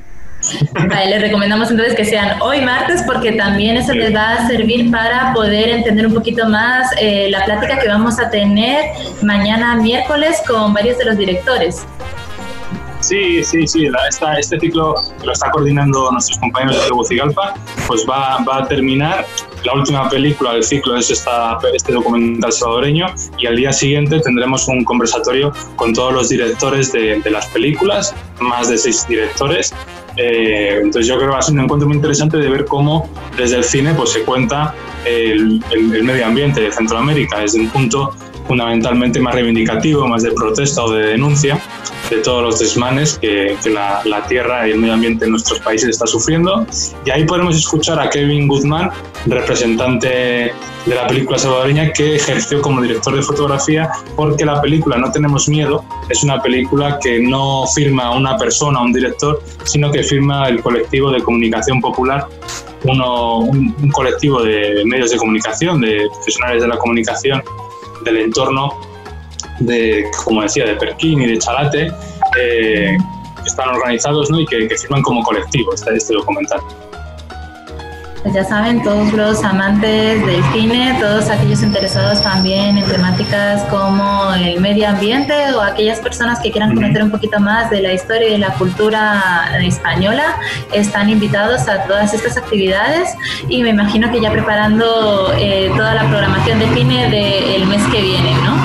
Vale, 0.73 1.09
les 1.09 1.21
recomendamos 1.21 1.71
entonces 1.71 1.95
que 1.95 2.05
sean 2.05 2.41
hoy 2.41 2.61
martes 2.61 3.03
porque 3.05 3.33
también 3.33 3.77
eso 3.77 3.93
les 3.93 4.13
va 4.13 4.33
a 4.33 4.47
servir 4.47 4.91
para 4.91 5.33
poder 5.33 5.69
entender 5.69 6.07
un 6.07 6.13
poquito 6.13 6.47
más 6.47 6.87
eh, 6.99 7.29
la 7.29 7.45
plática 7.45 7.79
que 7.79 7.87
vamos 7.87 8.19
a 8.19 8.29
tener 8.29 8.91
mañana 9.21 9.75
miércoles 9.75 10.41
con 10.47 10.73
varios 10.73 10.97
de 10.97 11.05
los 11.05 11.17
directores. 11.17 11.85
Sí, 13.05 13.43
sí, 13.43 13.67
sí, 13.67 13.87
este 14.39 14.59
ciclo 14.59 14.95
lo 15.23 15.31
está 15.31 15.51
coordinando 15.51 16.11
nuestros 16.11 16.39
compañeros 16.39 16.81
de 16.81 16.87
Tegucigalpa, 16.87 17.53
pues 17.85 18.03
va, 18.09 18.43
va 18.43 18.63
a 18.63 18.67
terminar. 18.67 19.27
La 19.63 19.73
última 19.73 20.09
película 20.09 20.53
del 20.53 20.63
ciclo 20.63 20.97
es 20.97 21.11
esta, 21.11 21.59
este 21.71 21.93
documental 21.93 22.51
salvadoreño 22.51 23.05
y 23.37 23.45
al 23.45 23.57
día 23.57 23.71
siguiente 23.71 24.19
tendremos 24.21 24.67
un 24.67 24.83
conversatorio 24.83 25.53
con 25.75 25.93
todos 25.93 26.13
los 26.13 26.29
directores 26.29 26.91
de, 26.93 27.19
de 27.19 27.29
las 27.29 27.45
películas, 27.49 28.15
más 28.39 28.69
de 28.69 28.77
seis 28.79 29.05
directores, 29.07 29.71
eh, 30.17 30.79
entonces 30.81 31.07
yo 31.07 31.15
creo 31.15 31.29
que 31.29 31.33
va 31.33 31.39
a 31.39 31.41
ser 31.41 31.53
un 31.55 31.61
encuentro 31.61 31.87
muy 31.87 31.97
interesante 31.97 32.37
de 32.37 32.49
ver 32.49 32.65
cómo 32.65 33.09
desde 33.37 33.57
el 33.57 33.63
cine 33.63 33.93
pues, 33.93 34.11
se 34.11 34.23
cuenta 34.23 34.73
el, 35.05 35.61
medio 36.03 36.25
ambiente 36.25 36.61
de 36.61 36.71
Centroamérica 36.71 37.39
desde 37.39 37.59
un 37.59 37.69
punto 37.69 38.15
fundamentalmente 38.47 39.19
más 39.19 39.33
reivindicativo, 39.33 40.07
más 40.07 40.23
de 40.23 40.31
protesta 40.31 40.83
o 40.83 40.91
de 40.91 41.07
denuncia 41.07 41.61
de 42.09 42.17
todos 42.17 42.43
los 42.43 42.59
desmanes 42.59 43.17
que, 43.19 43.57
la, 43.65 44.01
la, 44.05 44.25
tierra 44.27 44.67
y 44.67 44.71
el 44.71 44.79
medio 44.79 44.93
ambiente 44.93 45.25
en 45.25 45.31
nuestros 45.31 45.59
países 45.59 45.89
está 45.89 46.05
sufriendo. 46.05 46.65
Y 47.05 47.09
ahí 47.09 47.25
podemos 47.25 47.57
escuchar 47.57 47.99
a 47.99 48.09
Kevin 48.09 48.47
Guzmán, 48.47 48.91
representante 49.25 50.53
de 50.85 50.95
la 50.95 51.07
película 51.07 51.39
salvadoreña, 51.39 51.91
que 51.91 52.15
ejerció 52.15 52.61
como 52.61 52.81
director 52.81 53.15
de 53.15 53.23
fotografía, 53.23 53.89
porque 54.15 54.45
la 54.45 54.61
película 54.61 54.97
No 54.97 55.11
tenemos 55.11 55.49
miedo 55.49 55.83
es 56.09 56.23
una 56.23 56.41
película 56.41 56.99
que 57.01 57.19
no 57.19 57.65
firma 57.73 58.15
una 58.15 58.37
persona, 58.37 58.81
un 58.81 58.93
director, 58.93 59.41
sino 59.63 59.91
que 59.91 60.03
firma 60.03 60.47
el 60.47 60.61
colectivo 60.61 61.11
de 61.11 61.23
comunicación 61.23 61.81
popular 61.81 62.27
uno, 62.83 63.39
un, 63.39 63.91
colectivo 63.91 64.43
de 64.43 64.83
medios 64.85 65.09
de 65.11 65.17
comunicación, 65.17 65.81
de 65.81 66.07
profesionales 66.13 66.61
de 66.61 66.67
la 66.67 66.77
comunicación 66.77 67.41
del 68.05 68.17
entorno 68.17 68.71
de, 69.59 70.05
como 70.23 70.41
decía, 70.41 70.65
de 70.65 70.75
Perquín 70.75 71.21
y 71.21 71.27
de 71.27 71.37
Chalate, 71.37 71.91
eh, 72.39 72.97
que 73.35 73.47
están 73.47 73.69
organizados 73.69 74.29
¿no? 74.29 74.39
y 74.39 74.45
que, 74.45 74.67
que 74.67 74.77
firman 74.77 75.01
como 75.01 75.23
colectivo 75.23 75.73
este, 75.73 75.95
este 75.95 76.13
documental 76.13 76.61
pues 78.25 78.33
ya 78.33 78.43
saben, 78.43 78.81
todos 78.81 79.13
los 79.13 79.43
amantes 79.43 80.25
del 80.25 80.43
cine, 80.51 80.97
todos 80.99 81.29
aquellos 81.29 81.61
interesados 81.61 82.23
también 82.23 82.75
en 82.75 82.83
temáticas 82.85 83.61
como 83.65 84.33
el 84.33 84.59
medio 84.61 84.89
ambiente 84.89 85.53
o 85.53 85.61
aquellas 85.61 85.99
personas 85.99 86.39
que 86.39 86.49
quieran 86.49 86.73
conocer 86.73 87.03
un 87.03 87.11
poquito 87.11 87.39
más 87.39 87.69
de 87.69 87.83
la 87.83 87.93
historia 87.93 88.29
y 88.29 88.31
de 88.31 88.37
la 88.39 88.55
cultura 88.55 89.59
española, 89.61 90.37
están 90.73 91.11
invitados 91.11 91.67
a 91.67 91.83
todas 91.83 92.15
estas 92.15 92.35
actividades 92.35 93.13
y 93.47 93.61
me 93.61 93.69
imagino 93.69 94.09
que 94.09 94.19
ya 94.19 94.31
preparando 94.31 95.31
eh, 95.37 95.71
toda 95.77 95.93
la 95.93 96.09
programación 96.09 96.57
de 96.57 96.73
cine 96.73 97.11
del 97.11 97.67
mes 97.67 97.83
que 97.91 98.01
viene, 98.01 98.33
¿no? 98.43 98.64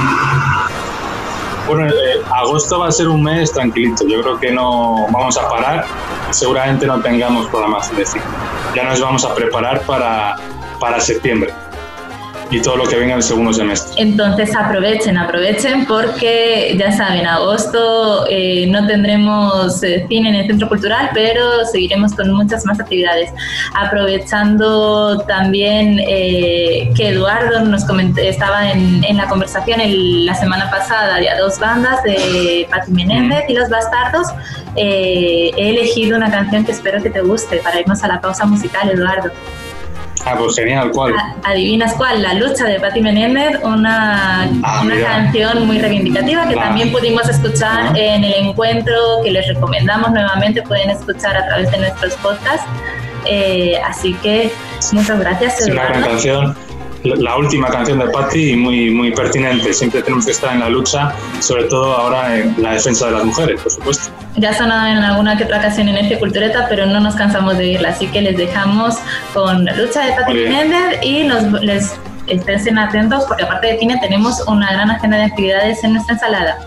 Bueno, 1.71 1.89
agosto 2.35 2.81
va 2.81 2.89
a 2.89 2.91
ser 2.91 3.07
un 3.07 3.23
mes 3.23 3.53
tranquilito. 3.53 4.05
Yo 4.05 4.21
creo 4.23 4.41
que 4.41 4.51
no 4.51 5.07
vamos 5.13 5.39
a 5.39 5.49
parar. 5.49 5.87
Seguramente 6.31 6.85
no 6.85 7.01
tengamos 7.01 7.47
programación 7.47 7.97
de 7.97 8.07
cine. 8.07 8.25
Ya 8.75 8.83
nos 8.83 9.01
vamos 9.01 9.25
a 9.25 9.33
preparar 9.37 9.81
para, 9.83 10.35
para 10.81 10.99
septiembre 10.99 11.55
y 12.51 12.61
todo 12.61 12.77
lo 12.77 12.85
que 12.85 12.97
venga 12.97 13.13
en 13.13 13.19
el 13.19 13.23
segundo 13.23 13.53
semestre. 13.53 14.03
Entonces 14.03 14.55
aprovechen, 14.55 15.17
aprovechen 15.17 15.87
porque 15.87 16.77
ya 16.79 16.91
saben, 16.93 17.27
agosto 17.27 18.27
eh, 18.29 18.67
no 18.69 18.87
tendremos 18.87 19.83
eh, 19.83 20.05
cine 20.09 20.31
en 20.31 20.35
el 20.37 20.47
Centro 20.47 20.69
Cultural, 20.69 21.11
pero 21.15 21.65
seguiremos 21.67 22.15
con 22.15 22.31
muchas 22.33 22.65
más 22.67 22.81
actividades. 22.81 23.31
Aprovechando 23.75 25.21
también 25.21 26.01
eh, 26.01 26.91
que 26.97 27.11
Eduardo 27.11 27.61
nos 27.61 27.85
comentó, 27.85 28.21
estaba 28.21 28.71
en, 28.71 29.05
en 29.05 29.17
la 29.17 29.29
conversación 29.29 29.81
la 30.27 30.35
semana 30.35 30.71
pasada 30.71 31.17
de 31.17 31.29
dos 31.39 31.59
bandas 31.59 32.03
de 32.03 32.67
Pati 32.71 32.91
Menéndez 32.93 33.45
y 33.49 33.55
Los 33.55 33.69
Bastardos, 33.69 34.27
he 34.77 35.51
elegido 35.57 36.17
una 36.17 36.31
canción 36.31 36.65
que 36.65 36.73
espero 36.73 37.03
que 37.03 37.11
te 37.11 37.21
guste 37.21 37.59
para 37.59 37.81
irnos 37.81 38.03
a 38.03 38.09
la 38.09 38.21
pausa 38.21 38.47
musical, 38.47 38.91
Eduardo. 38.91 39.31
Ah, 40.27 40.37
pues 40.39 40.57
genial, 40.57 40.91
¿cuál? 40.93 41.15
¿Adivinas 41.45 41.95
cuál? 41.95 42.23
La 42.23 42.35
lucha 42.35 42.67
de 42.67 42.79
Patti 42.79 43.01
Menéndez, 43.01 43.59
una, 43.63 44.45
ah, 44.63 44.83
una 44.85 45.01
canción 45.01 45.67
muy 45.67 45.79
reivindicativa 45.79 46.47
que 46.47 46.55
también 46.55 46.93
pudimos 46.93 47.29
escuchar 47.29 47.97
en 47.97 48.25
el 48.25 48.35
encuentro 48.35 48.95
que 49.25 49.31
les 49.31 49.49
recomendamos 49.49 50.11
nuevamente, 50.11 50.63
pueden 50.63 50.91
escuchar 50.91 51.37
a 51.37 51.47
través 51.47 51.71
de 51.71 51.79
nuestros 51.79 52.15
podcasts. 52.15 52.67
Eh, 53.27 53.79
así 53.85 54.15
que 54.15 54.53
muchas 54.93 55.19
gracias. 55.21 55.61
Es 55.61 55.69
una 55.69 55.85
gran 55.87 56.03
canción 56.03 56.57
la 57.05 57.37
última 57.37 57.69
canción 57.69 57.99
de 57.99 58.07
Patti 58.07 58.53
y 58.53 58.57
muy, 58.57 58.91
muy 58.91 59.13
pertinente. 59.13 59.73
Siempre 59.73 60.03
tenemos 60.03 60.27
que 60.27 60.33
estar 60.33 60.53
en 60.53 60.61
la 60.61 60.69
lucha, 60.69 61.13
sobre 61.41 61.65
todo 61.65 61.95
ahora 61.95 62.37
en 62.37 62.55
la 62.63 62.73
defensa 62.73 63.07
de 63.07 63.13
las 63.13 63.25
mujeres, 63.25 63.61
por 63.61 63.73
supuesto. 63.73 64.13
Ya 64.37 64.55
sonado 64.55 64.87
en 64.87 64.99
alguna 64.99 65.37
que 65.37 65.45
otra 65.45 65.59
ocasión 65.59 65.89
en 65.89 65.97
este 65.97 66.19
Cultureta, 66.19 66.67
pero 66.69 66.87
no 66.87 67.01
nos 67.01 67.15
cansamos 67.15 67.57
de 67.59 67.67
irla, 67.67 67.91
así 67.91 68.07
que 68.09 68.21
les 68.21 68.37
dejamos 68.37 68.97
con 69.35 69.65
la 69.65 69.75
lucha 69.75 70.05
de 70.05 70.13
Patti 70.13 70.33
Méndez 70.33 70.99
y 71.03 71.25
nos, 71.25 71.45
les 71.63 71.95
estén 72.27 72.79
atentos 72.79 73.25
porque 73.27 73.43
aparte 73.45 73.67
de 73.69 73.79
cine 73.79 73.99
tenemos 74.01 74.41
una 74.47 74.73
gran 74.73 74.91
agenda 74.91 75.17
de 75.17 75.25
actividades 75.25 75.83
en 75.85 75.95
nuestra 75.95 76.15
ensalada. 76.15 76.59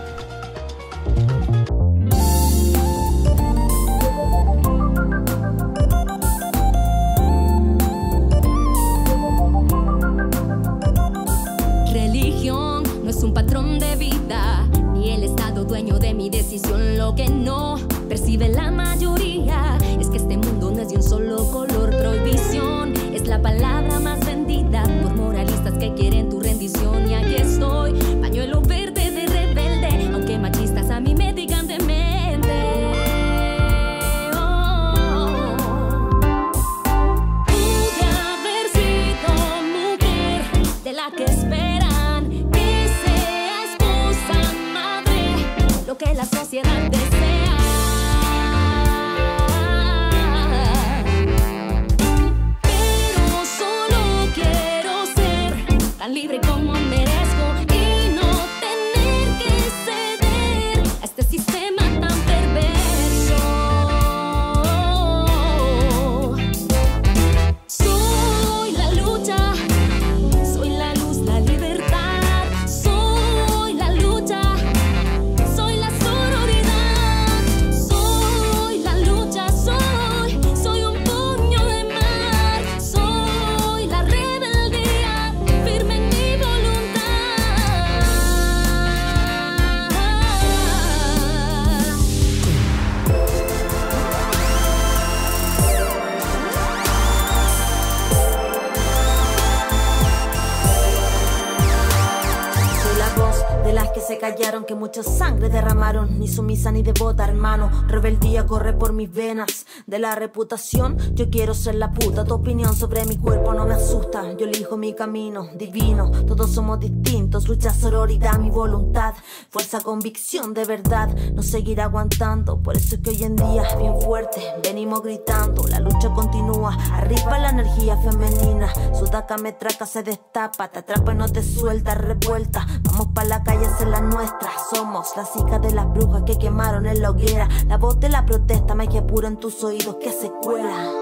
Se 104.64 104.66
callaron, 104.66 104.66
que 104.66 104.74
mucha 104.74 105.02
sangre 105.02 105.48
derramaron. 105.48 106.18
Ni 106.18 106.28
sumisa 106.28 106.72
ni 106.72 106.82
devota, 106.82 107.24
hermano. 107.24 107.70
Rebeldía 107.88 108.46
corre 108.46 108.72
por 108.72 108.92
mis 108.92 109.12
venas. 109.12 109.66
De 109.86 109.98
la 109.98 110.14
reputación, 110.14 110.96
yo 111.14 111.30
quiero 111.30 111.54
ser 111.54 111.76
la 111.76 111.92
puta. 111.92 112.24
Tu 112.24 112.34
opinión 112.34 112.74
sobre 112.74 113.04
mi 113.04 113.16
cuerpo 113.16 113.54
no 113.54 113.66
me 113.66 113.74
asusta. 113.74 114.32
Yo 114.36 114.46
elijo 114.46 114.76
mi 114.76 114.94
camino 114.94 115.48
divino. 115.56 116.10
Todos 116.26 116.50
somos 116.50 116.80
distintos. 116.80 117.48
Lucha, 117.48 117.72
sororidad, 117.72 118.38
mi 118.38 118.50
voluntad. 118.50 119.14
Fuerza, 119.50 119.80
convicción 119.80 120.54
de 120.54 120.64
verdad. 120.64 121.08
No 121.34 121.42
seguir 121.42 121.80
aguantando. 121.80 122.58
Por 122.62 122.76
eso 122.76 122.96
es 122.96 123.00
que 123.02 123.10
hoy 123.10 123.24
en 123.24 123.36
día, 123.36 123.64
bien 123.78 124.00
fuerte, 124.00 124.40
venimos 124.62 125.02
gritando. 125.02 125.66
La 125.68 125.80
lucha 125.80 126.10
continúa. 126.14 126.76
Arriba 126.92 127.38
la 127.38 127.50
energía 127.50 127.96
femenina. 127.96 128.72
Sudaca, 128.94 129.36
metraca, 129.36 129.86
se 129.86 130.02
destapa. 130.02 130.68
Te 130.68 130.80
atrapa 130.80 131.12
y 131.12 131.16
no 131.16 131.28
te 131.28 131.42
suelta, 131.42 131.94
revuelta. 131.94 132.66
Vamos 132.82 133.08
pa' 133.14 133.24
la 133.24 133.42
calle, 133.42 133.66
a 133.66 133.74
hacer 133.74 133.88
la 133.88 134.00
nuestra. 134.00 134.53
Somos 134.70 135.16
las 135.16 135.34
hijas 135.36 135.60
de 135.60 135.72
las 135.72 135.92
brujas 135.92 136.22
que 136.24 136.38
quemaron 136.38 136.86
en 136.86 137.02
la 137.02 137.10
hoguera. 137.10 137.48
La 137.66 137.76
voz 137.76 137.98
de 138.00 138.08
la 138.08 138.24
protesta, 138.24 138.74
magia 138.74 139.06
pura 139.06 139.28
en 139.28 139.36
tus 139.36 139.62
oídos 139.64 139.96
que 139.96 140.12
se 140.12 140.30
cuela. 140.30 140.92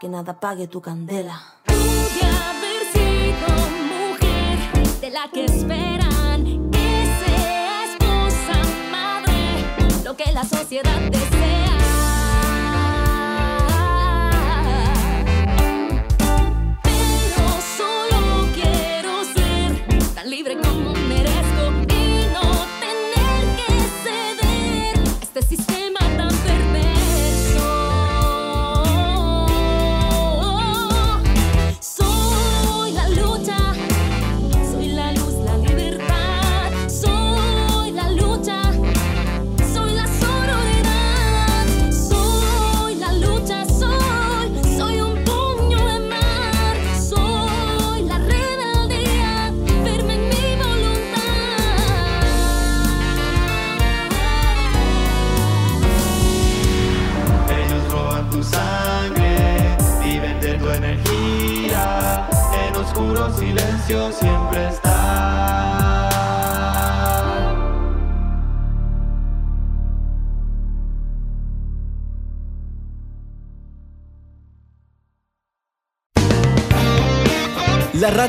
Que 0.00 0.08
nada 0.08 0.32
apague 0.32 0.66
tu 0.66 0.80
candela. 0.80 1.40
Pude 1.66 2.24
haber 2.24 2.82
sido 2.92 3.48
mujer 3.92 5.00
de 5.00 5.10
la 5.10 5.30
que 5.32 5.44
esperan 5.44 6.70
que 6.70 7.24
sea 7.24 7.84
esposa, 7.84 8.56
madre, 8.90 10.02
lo 10.04 10.16
que 10.16 10.32
la 10.32 10.44
sociedad 10.44 11.00
desea. 11.10 11.83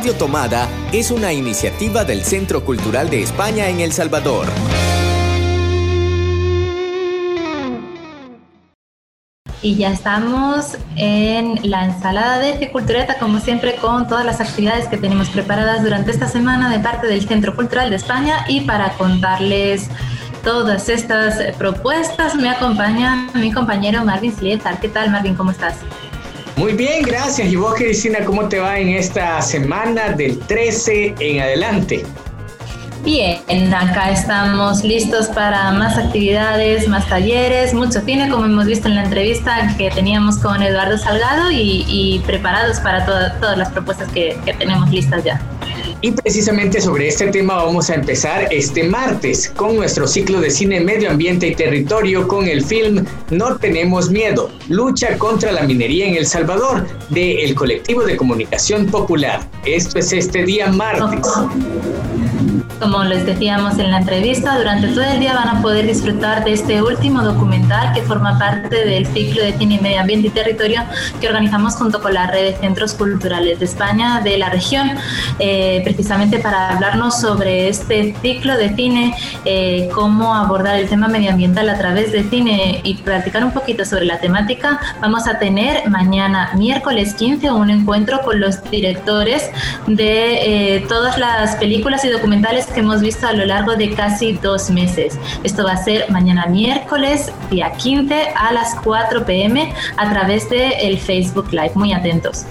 Radio 0.06 0.20
Tomada 0.20 0.70
es 0.94 1.10
una 1.10 1.34
iniciativa 1.34 2.06
del 2.06 2.24
Centro 2.24 2.63
Cultural 2.63 3.10
de 3.10 3.24
España 3.24 3.70
en 3.70 3.80
El 3.80 3.91
Salvador. 3.91 4.46
Y 9.63 9.78
ya 9.78 9.91
estamos 9.91 10.78
en 10.96 11.60
la 11.68 11.86
ensalada 11.86 12.38
de 12.38 12.70
Cultureta, 12.72 13.18
como 13.18 13.39
siempre, 13.39 13.78
con 13.78 14.08
todas 14.08 14.24
las 14.24 14.41
actividades 14.41 14.88
que 14.89 14.98
tenemos 14.98 15.30
preparadas 15.30 15.82
durante 15.82 16.12
esta 16.12 16.28
semana 16.28 16.70
de 16.70 16.78
parte 16.82 17.08
del 17.08 17.28
Centro 17.28 17.56
Cultural 17.56 17.89
de 17.89 17.96
España. 17.96 18.46
Y 18.48 18.62
para 18.62 18.91
contarles 19.00 19.89
todas 20.44 20.88
estas 20.88 21.56
propuestas, 21.56 22.36
me 22.36 22.52
acompaña 22.52 23.28
mi 23.34 23.52
compañero 23.52 24.06
Marvin 24.06 24.36
Slietar. 24.36 24.80
¿Qué 24.80 24.88
tal, 24.88 25.10
Marvin? 25.10 25.34
¿Cómo 25.34 25.50
estás? 25.50 25.78
Muy 26.58 26.74
bien, 26.74 27.04
gracias. 27.04 27.50
¿Y 27.52 27.56
vos, 27.58 27.76
Cristina, 27.76 28.20
cómo 28.26 28.48
te 28.48 28.60
va 28.60 28.80
en 28.80 28.89
esta 28.89 29.41
semana 29.41 30.10
del 30.13 30.39
13 30.39 31.15
en 31.20 31.41
adelante? 31.41 32.06
Bien, 33.04 33.72
acá 33.74 34.10
estamos 34.10 34.84
listos 34.84 35.28
para 35.28 35.72
más 35.72 35.96
actividades, 35.98 36.88
más 36.88 37.08
talleres, 37.08 37.74
mucho 37.74 38.02
cine, 38.02 38.30
como 38.30 38.46
hemos 38.46 38.65
visto 38.65 38.88
en 38.88 38.96
la 38.96 39.04
entrevista 39.04 39.76
que 39.78 39.91
teníamos 39.91 40.39
con 40.39 40.63
Eduardo 40.63 40.98
Salgado 40.98 41.52
y, 41.52 42.22
preparados 42.26 42.80
para 42.80 43.06
toda- 43.06 43.38
todas 43.39 43.58
las 43.60 43.70
propuestas 43.72 44.10
que 44.12 44.36
tenemos 44.58 44.89
listas 44.89 45.24
ya. 45.24 45.39
Y 46.06 46.12
precisamente 46.12 46.80
sobre 46.82 47.08
este 47.08 47.26
tema 47.32 47.56
vamos 47.56 47.89
a 47.89 47.96
empezar 47.96 48.48
este 48.54 48.84
martes 48.84 49.50
con 49.50 49.76
nuestro 49.76 50.08
ciclo 50.08 50.39
de 50.39 50.52
cine, 50.52 50.80
medio 50.80 51.10
ambiente 51.10 51.48
y 51.48 51.56
territorio 51.56 52.28
con 52.28 52.48
el 52.48 52.63
film 52.63 53.04
No 53.32 53.58
tenemos 53.58 54.12
miedo, 54.12 54.52
lucha 54.70 55.18
contra 55.18 55.52
la 55.52 55.63
minería 55.63 56.06
en 56.06 56.13
El 56.13 56.28
Salvador, 56.28 56.86
de 57.10 57.44
el 57.44 57.56
colectivo 57.56 58.04
de 58.04 58.18
comunicación 58.18 58.86
popular. 58.86 59.50
Esto 59.65 59.98
es 59.98 60.13
este 60.13 60.44
día 60.44 60.68
martes. 60.68 61.28
Como 62.86 63.04
les 63.04 63.26
decíamos 63.26 63.80
en 63.80 63.89
la 63.89 63.98
entrevista, 63.98 64.60
durante 64.60 64.89
todo 64.89 65.02
el 65.02 65.19
día 65.19 65.34
van 65.34 65.48
a 65.50 65.60
poder 65.63 65.88
disfrutar 65.88 66.43
de 66.43 66.54
este 66.54 66.84
último 66.84 67.24
documental 67.24 67.91
que 67.95 68.04
forma 68.04 68.38
parte 68.38 68.86
del 68.86 69.08
ciclo 69.08 69.41
de 69.41 69.54
cine, 69.54 69.80
medio 69.82 70.02
ambiente 70.02 70.28
y 70.28 70.30
territorio 70.30 70.84
que 71.19 71.28
organizamos 71.28 71.78
junto 71.78 72.00
con 72.00 72.13
la 72.13 72.28
red 72.28 72.52
de 72.52 72.58
centros 72.60 72.93
culturales 72.93 73.58
de 73.58 73.65
España 73.65 74.21
de 74.21 74.38
la 74.38 74.52
región, 74.52 74.91
eh, 75.39 75.82
precisamente 75.84 76.38
para 76.38 76.76
hablarnos 76.76 77.19
sobre 77.19 77.69
este 77.69 78.15
ciclo 78.21 78.56
de 78.56 78.76
cine, 78.76 79.15
eh, 79.45 79.89
cómo 79.95 80.36
abordar 80.36 80.78
el 80.78 80.88
tema 80.88 81.08
medioambiental 81.08 81.67
a 81.69 81.80
través 81.80 82.12
de 82.12 82.24
cine 82.30 82.82
y 82.84 82.93
platicar 82.98 83.43
un 83.43 83.52
poquito 83.52 83.84
sobre 83.84 84.06
la 84.06 84.19
temática. 84.19 84.80
Vamos 85.02 85.28
a 85.28 85.39
tener 85.39 85.89
mañana, 85.89 86.52
miércoles 86.56 87.15
15, 87.15 87.50
un 87.50 87.71
encuentro 87.71 88.21
con 88.21 88.39
los 88.39 88.62
directores 88.69 89.50
de 89.88 90.76
eh, 90.76 90.86
todas 90.88 91.17
las 91.17 91.56
películas 91.56 92.06
y 92.06 92.10
documentales 92.10 92.67
que 92.76 92.82
hemos 92.82 93.02
visto 93.02 93.26
a 93.26 93.34
lo 93.34 93.46
largo 93.46 93.76
de 93.76 93.96
casi 93.96 94.34
dos 94.34 94.70
meses. 94.70 95.18
Esto 95.44 95.64
va 95.64 95.72
a 95.72 95.78
ser 95.78 96.12
mañana 96.12 96.46
miércoles, 96.46 97.32
día 97.50 97.72
15, 97.72 98.34
a 98.36 98.52
las 98.52 98.76
4 98.84 99.26
pm 99.26 99.74
a 99.98 100.10
través 100.10 100.50
de 100.50 100.68
el 100.82 101.00
Facebook 101.00 101.52
Live. 101.52 101.72
Muy 101.74 101.94
atentos. 101.94 102.46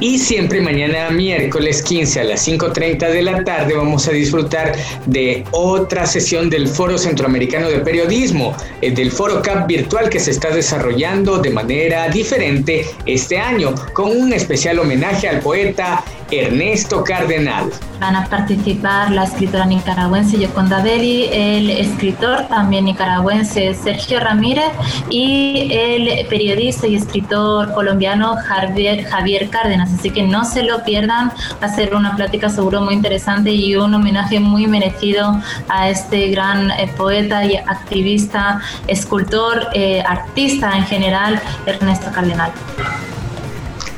Y 0.00 0.18
siempre 0.18 0.62
mañana 0.62 1.10
miércoles 1.10 1.82
15 1.82 2.20
a 2.20 2.24
las 2.24 2.48
5.30 2.48 3.10
de 3.10 3.20
la 3.20 3.44
tarde 3.44 3.76
vamos 3.76 4.08
a 4.08 4.12
disfrutar 4.12 4.72
de 5.04 5.44
otra 5.50 6.06
sesión 6.06 6.48
del 6.48 6.68
Foro 6.68 6.96
Centroamericano 6.96 7.68
de 7.68 7.80
Periodismo, 7.80 8.56
el 8.80 8.94
del 8.94 9.10
Foro 9.10 9.42
CAP 9.42 9.66
virtual 9.66 10.08
que 10.08 10.18
se 10.18 10.30
está 10.30 10.48
desarrollando 10.48 11.36
de 11.36 11.50
manera 11.50 12.08
diferente 12.08 12.86
este 13.04 13.38
año, 13.38 13.74
con 13.92 14.10
un 14.10 14.32
especial 14.32 14.78
homenaje 14.78 15.28
al 15.28 15.40
poeta 15.40 16.02
Ernesto 16.30 17.02
Cardenal. 17.04 17.70
Van 17.98 18.16
a 18.16 18.26
participar 18.26 19.10
la 19.10 19.24
escritora 19.24 19.66
nicaragüense 19.66 20.38
Yoconda 20.38 20.80
Belli, 20.82 21.28
el 21.32 21.70
escritor 21.70 22.46
también 22.48 22.86
nicaragüense 22.86 23.74
Sergio 23.74 24.20
Ramírez 24.20 24.70
y 25.10 25.68
el 25.72 26.26
periodista 26.28 26.86
y 26.86 26.94
escritor 26.94 27.74
colombiano 27.74 28.36
Javier, 28.36 29.04
Javier 29.04 29.50
Cárdenas. 29.50 29.89
Así 29.98 30.10
que 30.10 30.22
no 30.22 30.44
se 30.44 30.62
lo 30.62 30.84
pierdan, 30.84 31.32
va 31.62 31.66
a 31.66 31.74
ser 31.74 31.94
una 31.94 32.16
plática 32.16 32.48
seguro 32.48 32.80
muy 32.80 32.94
interesante 32.94 33.50
y 33.50 33.76
un 33.76 33.94
homenaje 33.94 34.40
muy 34.40 34.66
merecido 34.66 35.40
a 35.68 35.88
este 35.88 36.28
gran 36.28 36.70
eh, 36.70 36.90
poeta 36.96 37.44
y 37.44 37.56
activista, 37.56 38.60
escultor, 38.86 39.68
eh, 39.74 40.02
artista 40.06 40.76
en 40.76 40.84
general, 40.84 41.40
Ernesto 41.66 42.10
Cardenal. 42.12 42.52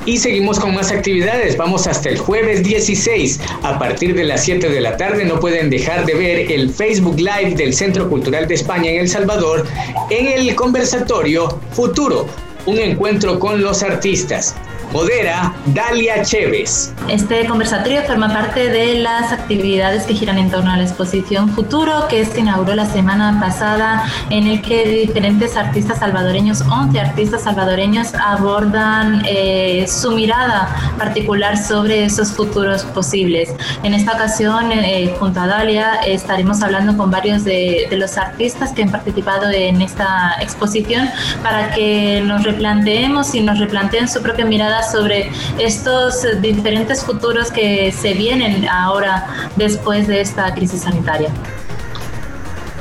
Y 0.04 0.18
seguimos 0.18 0.58
con 0.58 0.74
más 0.74 0.90
actividades. 0.90 1.56
Vamos 1.56 1.86
hasta 1.86 2.08
el 2.08 2.18
jueves 2.18 2.64
16. 2.64 3.40
A 3.62 3.78
partir 3.78 4.16
de 4.16 4.24
las 4.24 4.42
7 4.42 4.68
de 4.68 4.80
la 4.80 4.96
tarde 4.96 5.24
no 5.24 5.38
pueden 5.38 5.70
dejar 5.70 6.04
de 6.04 6.14
ver 6.14 6.50
el 6.50 6.70
Facebook 6.70 7.18
Live 7.18 7.54
del 7.54 7.72
Centro 7.72 8.08
Cultural 8.08 8.48
de 8.48 8.54
España 8.54 8.90
en 8.90 9.00
El 9.00 9.08
Salvador 9.08 9.64
en 10.10 10.26
el 10.26 10.54
conversatorio 10.56 11.60
Futuro, 11.70 12.26
un 12.66 12.78
encuentro 12.78 13.38
con 13.38 13.62
los 13.62 13.84
artistas. 13.84 14.56
Modera 14.92 15.54
Dalia 15.66 16.22
Chévez. 16.22 16.92
Este 17.08 17.46
conversatorio 17.46 18.02
forma 18.02 18.28
parte 18.28 18.68
de 18.68 18.96
las 18.96 19.32
actividades 19.32 20.04
que 20.04 20.14
giran 20.14 20.36
en 20.36 20.50
torno 20.50 20.70
a 20.70 20.76
la 20.76 20.82
exposición 20.82 21.48
Futuro, 21.48 22.08
que 22.08 22.24
se 22.26 22.40
inauguró 22.40 22.74
la 22.74 22.84
semana 22.84 23.38
pasada, 23.40 24.04
en 24.28 24.46
el 24.46 24.60
que 24.60 24.86
diferentes 25.06 25.56
artistas 25.56 25.98
salvadoreños, 25.98 26.60
11 26.60 27.00
artistas 27.00 27.44
salvadoreños, 27.44 28.14
abordan 28.14 29.22
eh, 29.26 29.86
su 29.88 30.12
mirada 30.12 30.68
particular 30.98 31.56
sobre 31.56 32.04
esos 32.04 32.32
futuros 32.32 32.84
posibles. 32.84 33.54
En 33.82 33.94
esta 33.94 34.12
ocasión, 34.12 34.72
eh, 34.72 35.14
junto 35.18 35.40
a 35.40 35.46
Dalia, 35.46 35.94
estaremos 36.06 36.62
hablando 36.62 36.96
con 36.98 37.10
varios 37.10 37.44
de, 37.44 37.86
de 37.88 37.96
los 37.96 38.18
artistas 38.18 38.72
que 38.72 38.82
han 38.82 38.90
participado 38.90 39.50
en 39.50 39.80
esta 39.80 40.36
exposición 40.40 41.08
para 41.42 41.70
que 41.70 42.22
nos 42.26 42.44
replanteemos 42.44 43.34
y 43.34 43.40
nos 43.40 43.58
replanteen 43.58 44.06
su 44.06 44.20
propia 44.22 44.44
mirada 44.44 44.81
sobre 44.82 45.30
estos 45.58 46.26
diferentes 46.40 47.04
futuros 47.04 47.50
que 47.50 47.92
se 47.92 48.14
vienen 48.14 48.68
ahora 48.68 49.50
después 49.56 50.08
de 50.08 50.20
esta 50.20 50.52
crisis 50.54 50.82
sanitaria. 50.82 51.30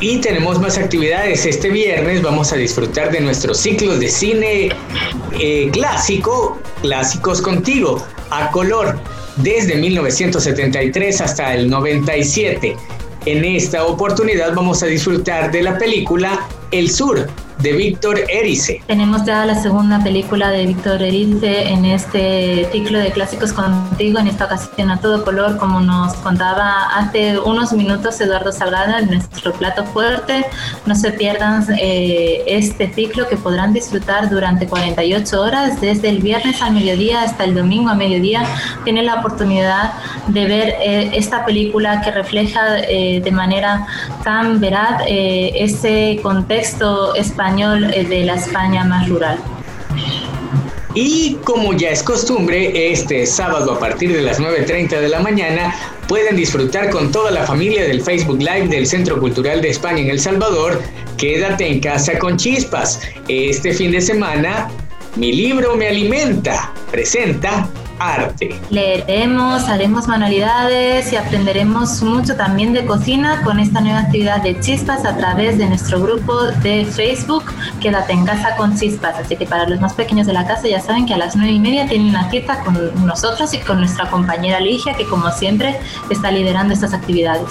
Y 0.01 0.17
tenemos 0.19 0.59
más 0.59 0.79
actividades. 0.79 1.45
Este 1.45 1.69
viernes 1.69 2.23
vamos 2.23 2.51
a 2.51 2.55
disfrutar 2.55 3.11
de 3.11 3.21
nuestro 3.21 3.53
ciclo 3.53 3.97
de 3.99 4.09
cine 4.09 4.69
eh, 5.39 5.69
clásico, 5.71 6.59
Clásicos 6.81 7.39
contigo, 7.39 8.03
a 8.31 8.49
color, 8.49 8.99
desde 9.35 9.75
1973 9.75 11.21
hasta 11.21 11.53
el 11.53 11.69
97. 11.69 12.75
En 13.27 13.45
esta 13.45 13.85
oportunidad 13.85 14.55
vamos 14.55 14.81
a 14.81 14.87
disfrutar 14.87 15.51
de 15.51 15.61
la 15.61 15.77
película 15.77 16.47
El 16.71 16.89
Sur, 16.89 17.29
de 17.62 17.74
Víctor 17.74 18.19
Erice. 18.30 18.82
Tenemos 18.88 19.24
ya 19.26 19.45
la 19.45 19.56
segunda 19.56 20.04
película 20.04 20.50
de 20.50 20.65
Víctor 20.65 21.02
Erice 21.04 21.69
en 21.69 21.86
este 21.86 22.67
ciclo 22.71 22.97
de 22.97 23.12
clásicos 23.12 23.54
contigo, 23.54 24.19
en 24.19 24.28
esta 24.28 24.45
ocasión 24.45 24.89
a 24.89 25.00
todo 25.00 25.24
color, 25.24 25.58
como 25.58 25.80
nos 25.80 26.13
contaba 26.15 26.95
hace 26.95 27.39
unos 27.39 27.71
minutos 27.74 28.19
Eduardo 28.19 28.52
Salgado 28.52 28.97
en 28.97 29.12
nuestro 29.12 29.54
plato 29.54 29.86
fuerte. 29.86 30.45
No 30.88 30.95
se 30.95 31.12
pierdan 31.12 31.65
eh, 31.78 32.43
este 32.47 32.91
ciclo 32.91 33.28
que 33.28 33.38
podrán 33.38 33.74
disfrutar 33.74 34.30
durante 34.30 34.65
48 34.65 35.41
horas, 35.41 35.80
desde 35.82 36.10
el 36.10 36.19
viernes 36.19 36.62
al 36.62 36.74
mediodía 36.74 37.21
hasta 37.21 37.43
el 37.43 37.54
domingo 37.54 37.89
a 37.89 37.95
mediodía. 37.95 38.43
Tienen 38.84 39.06
la 39.06 39.15
oportunidad 39.15 39.93
de 40.28 40.45
ver 40.45 40.76
eh, 40.82 41.12
esta 41.13 41.45
película 41.45 42.02
que 42.02 42.12
refleja 42.12 42.80
eh, 42.80 43.21
de 43.24 43.32
manera 43.32 43.86
tan 44.24 44.60
veraz 44.60 45.04
eh, 45.08 45.52
ese 45.56 46.19
contexto 46.24 47.13
español 47.15 47.50
eh, 47.59 48.05
de 48.05 48.23
la 48.23 48.35
España 48.35 48.83
más 48.83 49.09
rural. 49.09 49.37
Y 50.93 51.35
como 51.43 51.73
ya 51.73 51.89
es 51.89 52.03
costumbre, 52.03 52.91
este 52.91 53.25
sábado 53.25 53.73
a 53.73 53.79
partir 53.79 54.13
de 54.13 54.21
las 54.21 54.39
9.30 54.39 54.99
de 54.99 55.07
la 55.07 55.19
mañana 55.19 55.73
pueden 56.07 56.35
disfrutar 56.35 56.89
con 56.89 57.11
toda 57.11 57.31
la 57.31 57.45
familia 57.45 57.83
del 57.83 58.01
Facebook 58.01 58.39
Live 58.39 58.67
del 58.67 58.85
Centro 58.85 59.19
Cultural 59.19 59.61
de 59.61 59.69
España 59.69 60.01
en 60.01 60.09
El 60.09 60.19
Salvador. 60.19 60.81
Quédate 61.17 61.67
en 61.67 61.79
casa 61.79 62.19
con 62.19 62.35
chispas. 62.37 63.01
Este 63.27 63.73
fin 63.73 63.91
de 63.91 64.01
semana, 64.01 64.69
mi 65.15 65.31
libro 65.31 65.75
me 65.77 65.87
alimenta. 65.87 66.73
Presenta 66.91 67.69
arte. 68.01 68.59
Leeremos, 68.69 69.67
haremos 69.69 70.07
manualidades 70.07 71.11
y 71.13 71.15
aprenderemos 71.15 72.01
mucho 72.01 72.35
también 72.35 72.73
de 72.73 72.85
cocina 72.85 73.41
con 73.43 73.59
esta 73.59 73.81
nueva 73.81 73.99
actividad 73.99 74.41
de 74.41 74.59
chispas 74.59 75.05
a 75.05 75.15
través 75.15 75.57
de 75.57 75.67
nuestro 75.67 76.01
grupo 76.01 76.43
de 76.63 76.85
Facebook 76.85 77.43
Quédate 77.79 78.13
en 78.13 78.25
casa 78.25 78.55
con 78.55 78.77
chispas. 78.77 79.15
Así 79.17 79.35
que 79.35 79.45
para 79.45 79.67
los 79.67 79.79
más 79.79 79.93
pequeños 79.93 80.27
de 80.27 80.33
la 80.33 80.45
casa 80.45 80.67
ya 80.67 80.79
saben 80.79 81.05
que 81.05 81.13
a 81.13 81.17
las 81.17 81.35
nueve 81.35 81.51
y 81.51 81.59
media 81.59 81.87
tienen 81.87 82.09
una 82.09 82.29
cita 82.29 82.63
con 82.63 83.05
nosotros 83.05 83.53
y 83.53 83.59
con 83.59 83.79
nuestra 83.79 84.09
compañera 84.09 84.59
Ligia 84.59 84.93
que 84.93 85.05
como 85.05 85.29
siempre 85.31 85.79
está 86.09 86.31
liderando 86.31 86.73
estas 86.73 86.93
actividades. 86.93 87.49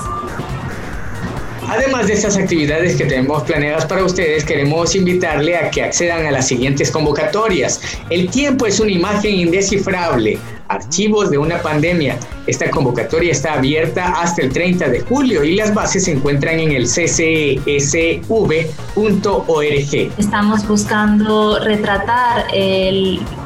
Además 1.70 2.08
de 2.08 2.14
estas 2.14 2.36
actividades 2.36 2.96
que 2.96 3.04
tenemos 3.04 3.44
planeadas 3.44 3.86
para 3.86 4.04
ustedes, 4.04 4.44
queremos 4.44 4.96
invitarle 4.96 5.56
a 5.56 5.70
que 5.70 5.84
accedan 5.84 6.26
a 6.26 6.32
las 6.32 6.48
siguientes 6.48 6.90
convocatorias. 6.90 7.80
El 8.10 8.28
tiempo 8.28 8.66
es 8.66 8.80
una 8.80 8.90
imagen 8.90 9.36
indescifrable. 9.36 10.36
Archivos 10.66 11.30
de 11.30 11.38
una 11.38 11.62
pandemia. 11.62 12.18
Esta 12.48 12.68
convocatoria 12.70 13.30
está 13.30 13.52
abierta 13.54 14.20
hasta 14.20 14.42
el 14.42 14.52
30 14.52 14.88
de 14.88 15.00
julio 15.00 15.44
y 15.44 15.54
las 15.54 15.72
bases 15.72 16.06
se 16.06 16.10
encuentran 16.10 16.58
en 16.58 16.72
el 16.72 16.86
ccsv.org. 16.86 17.58
Estamos 20.18 20.66
buscando 20.66 21.60
retratar 21.60 22.46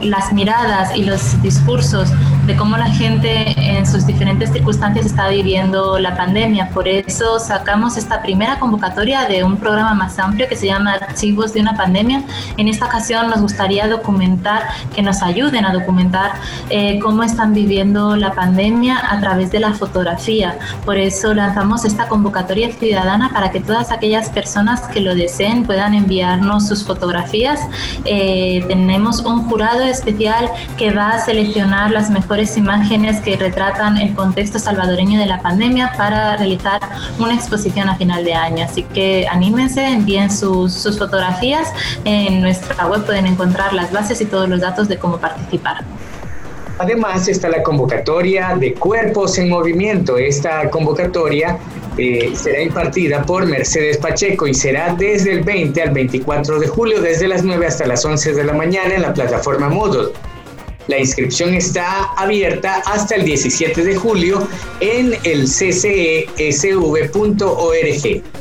las 0.00 0.32
miradas 0.32 0.96
y 0.96 1.04
los 1.04 1.42
discursos 1.42 2.08
de 2.46 2.56
cómo 2.56 2.76
la 2.76 2.90
gente 2.90 3.54
en 3.56 3.86
sus 3.86 4.06
diferentes 4.06 4.52
circunstancias 4.52 5.06
está 5.06 5.28
viviendo 5.28 5.98
la 5.98 6.14
pandemia. 6.14 6.68
Por 6.68 6.86
eso 6.86 7.38
sacamos 7.38 7.96
esta 7.96 8.20
primera 8.20 8.58
convocatoria 8.58 9.24
de 9.26 9.44
un 9.44 9.56
programa 9.56 9.94
más 9.94 10.18
amplio 10.18 10.46
que 10.46 10.54
se 10.54 10.66
llama 10.66 10.92
Archivos 10.92 11.54
de 11.54 11.60
una 11.60 11.74
pandemia. 11.74 12.22
En 12.58 12.68
esta 12.68 12.84
ocasión 12.84 13.30
nos 13.30 13.40
gustaría 13.40 13.88
documentar, 13.88 14.62
que 14.94 15.00
nos 15.00 15.22
ayuden 15.22 15.64
a 15.64 15.72
documentar 15.72 16.32
eh, 16.68 16.98
cómo 16.98 17.22
están 17.22 17.54
viviendo 17.54 18.14
la 18.14 18.32
pandemia 18.32 19.00
a 19.10 19.20
través 19.20 19.50
de 19.50 19.60
la 19.60 19.72
fotografía. 19.72 20.58
Por 20.84 20.98
eso 20.98 21.32
lanzamos 21.32 21.86
esta 21.86 22.08
convocatoria 22.08 22.70
ciudadana 22.72 23.30
para 23.32 23.52
que 23.52 23.60
todas 23.60 23.90
aquellas 23.90 24.28
personas 24.28 24.82
que 24.82 25.00
lo 25.00 25.14
deseen 25.14 25.64
puedan 25.64 25.94
enviarnos 25.94 26.68
sus 26.68 26.84
fotografías. 26.84 27.60
Eh, 28.04 28.62
tenemos 28.68 29.20
un 29.20 29.48
jurado 29.48 29.80
especial 29.82 30.50
que 30.76 30.90
va 30.90 31.10
a 31.10 31.18
seleccionar 31.20 31.90
las 31.90 32.10
mejores 32.10 32.33
imágenes 32.56 33.20
que 33.20 33.36
retratan 33.36 33.96
el 33.96 34.14
contexto 34.14 34.58
salvadoreño 34.58 35.18
de 35.18 35.26
la 35.26 35.40
pandemia 35.40 35.92
para 35.96 36.36
realizar 36.36 36.80
una 37.18 37.34
exposición 37.34 37.88
a 37.88 37.96
final 37.96 38.24
de 38.24 38.34
año. 38.34 38.64
Así 38.64 38.82
que 38.82 39.26
anímense, 39.30 39.84
envíen 39.84 40.30
sus, 40.30 40.72
sus 40.72 40.98
fotografías. 40.98 41.72
En 42.04 42.40
nuestra 42.40 42.86
web 42.86 43.04
pueden 43.04 43.26
encontrar 43.26 43.72
las 43.72 43.92
bases 43.92 44.20
y 44.20 44.24
todos 44.24 44.48
los 44.48 44.60
datos 44.60 44.88
de 44.88 44.98
cómo 44.98 45.18
participar. 45.18 45.84
Además 46.78 47.28
está 47.28 47.48
la 47.48 47.62
convocatoria 47.62 48.56
de 48.58 48.74
Cuerpos 48.74 49.38
en 49.38 49.48
Movimiento. 49.48 50.18
Esta 50.18 50.68
convocatoria 50.70 51.56
eh, 51.96 52.32
será 52.34 52.62
impartida 52.62 53.22
por 53.22 53.46
Mercedes 53.46 53.98
Pacheco 53.98 54.48
y 54.48 54.54
será 54.54 54.92
desde 54.94 55.34
el 55.34 55.44
20 55.44 55.80
al 55.80 55.90
24 55.90 56.58
de 56.58 56.66
julio, 56.66 57.00
desde 57.00 57.28
las 57.28 57.44
9 57.44 57.64
hasta 57.64 57.86
las 57.86 58.04
11 58.04 58.32
de 58.32 58.44
la 58.44 58.54
mañana 58.54 58.96
en 58.96 59.02
la 59.02 59.14
plataforma 59.14 59.68
Moodle. 59.68 60.12
La 60.86 60.98
inscripción 60.98 61.54
está 61.54 62.10
abierta 62.16 62.82
hasta 62.84 63.14
el 63.14 63.24
17 63.24 63.84
de 63.84 63.96
julio 63.96 64.46
en 64.80 65.14
el 65.24 65.46
ccsv.org. 65.46 66.24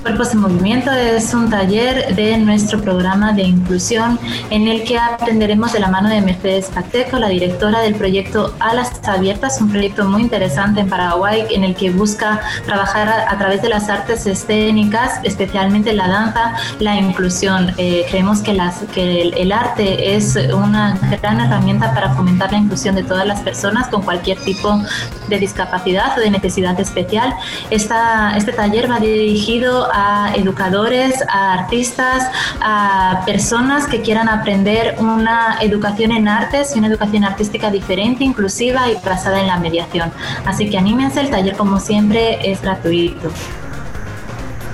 Cuerpos 0.02 0.34
en 0.34 0.40
Movimiento 0.40 0.92
es 0.92 1.34
un 1.34 1.50
taller 1.50 2.14
de 2.16 2.38
nuestro 2.38 2.82
programa 2.82 3.32
de 3.32 3.44
inclusión 3.44 4.20
en 4.50 4.68
el 4.68 4.84
que 4.84 4.98
aprenderemos 4.98 5.72
de 5.72 5.80
la 5.80 5.88
mano 5.88 6.10
de 6.10 6.20
Mercedes 6.20 6.66
Pacheco, 6.66 7.18
la 7.18 7.30
directora 7.30 7.80
del 7.80 7.96
proyecto 7.96 8.54
Alas 8.60 8.92
Abiertas, 9.08 9.62
un 9.62 9.70
proyecto 9.70 10.04
muy 10.04 10.24
interesante 10.24 10.82
en 10.82 10.90
Paraguay 10.90 11.46
en 11.50 11.64
el 11.64 11.76
que 11.76 11.92
busca 11.92 12.42
trabajar 12.66 13.08
a, 13.08 13.32
a 13.32 13.38
través 13.38 13.62
de 13.62 13.70
las 13.70 13.88
artes 13.88 14.26
escénicas, 14.26 15.22
especialmente 15.24 15.94
la 15.94 16.10
danza, 16.10 16.56
la 16.80 16.98
inclusión. 16.98 17.72
Eh, 17.78 18.06
creemos 18.10 18.42
que, 18.42 18.54
las, 18.54 18.80
que 18.94 19.22
el, 19.22 19.34
el 19.36 19.54
arte 19.54 20.16
es 20.16 20.36
una 20.54 21.00
gran 21.22 21.40
herramienta 21.40 21.94
para 21.94 22.14
fomentar 22.14 22.33
fomentar 22.34 22.52
la 22.52 22.58
inclusión 22.58 22.96
de 22.96 23.04
todas 23.04 23.28
las 23.28 23.42
personas 23.42 23.88
con 23.90 24.02
cualquier 24.02 24.40
tipo 24.40 24.82
de 25.28 25.38
discapacidad 25.38 26.18
o 26.18 26.22
de 26.22 26.32
necesidad 26.32 26.80
especial. 26.80 27.34
Esta, 27.70 28.36
este 28.36 28.52
taller 28.54 28.90
va 28.90 29.00
dirigido 29.00 29.88
a 29.94 30.34
educadores, 30.36 31.14
a 31.30 31.54
artistas, 31.54 32.30
a 32.62 33.22
personas 33.26 33.88
que 33.88 34.02
quieran 34.02 34.30
aprender 34.30 34.96
una 35.00 35.58
educación 35.62 36.12
en 36.12 36.28
artes 36.28 36.76
y 36.76 36.80
una 36.80 36.88
educación 36.88 37.24
artística 37.24 37.70
diferente, 37.70 38.24
inclusiva 38.24 38.90
y 38.90 38.96
basada 39.06 39.40
en 39.40 39.48
la 39.48 39.58
mediación. 39.58 40.12
Así 40.46 40.70
que 40.70 40.78
anímense, 40.78 41.22
el 41.22 41.30
taller 41.30 41.56
como 41.56 41.80
siempre 41.80 42.40
es 42.52 42.62
gratuito. 42.62 43.32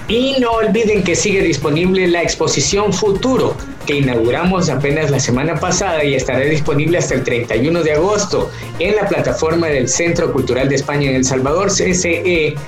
Y 0.08 0.38
no 0.39 0.52
olviden 0.52 1.04
que 1.04 1.15
sigue 1.15 1.41
disponible 1.43 2.08
la 2.08 2.24
exposición 2.24 2.91
Futuro, 2.93 3.56
que 3.89 3.97
inauguramos 3.97 4.69
apenas 4.69 5.10
la 5.10 5.19
semana 5.19 5.56
pasada 5.56 6.04
y 6.04 6.13
estará 6.13 6.41
disponible 6.41 6.99
hasta 6.99 7.15
el 7.15 7.23
31 7.23 7.82
de 7.82 7.93
agosto 7.93 8.52
en 8.78 8.95
la 8.95 9.08
plataforma 9.08 9.65
del 9.65 9.89
Centro 9.89 10.32
Cultural 10.32 10.69
de 10.69 10.75
España 10.75 11.10
en 11.10 11.15
El 11.15 11.25
Salvador, 11.25 11.71
csesv.org. 11.71 12.60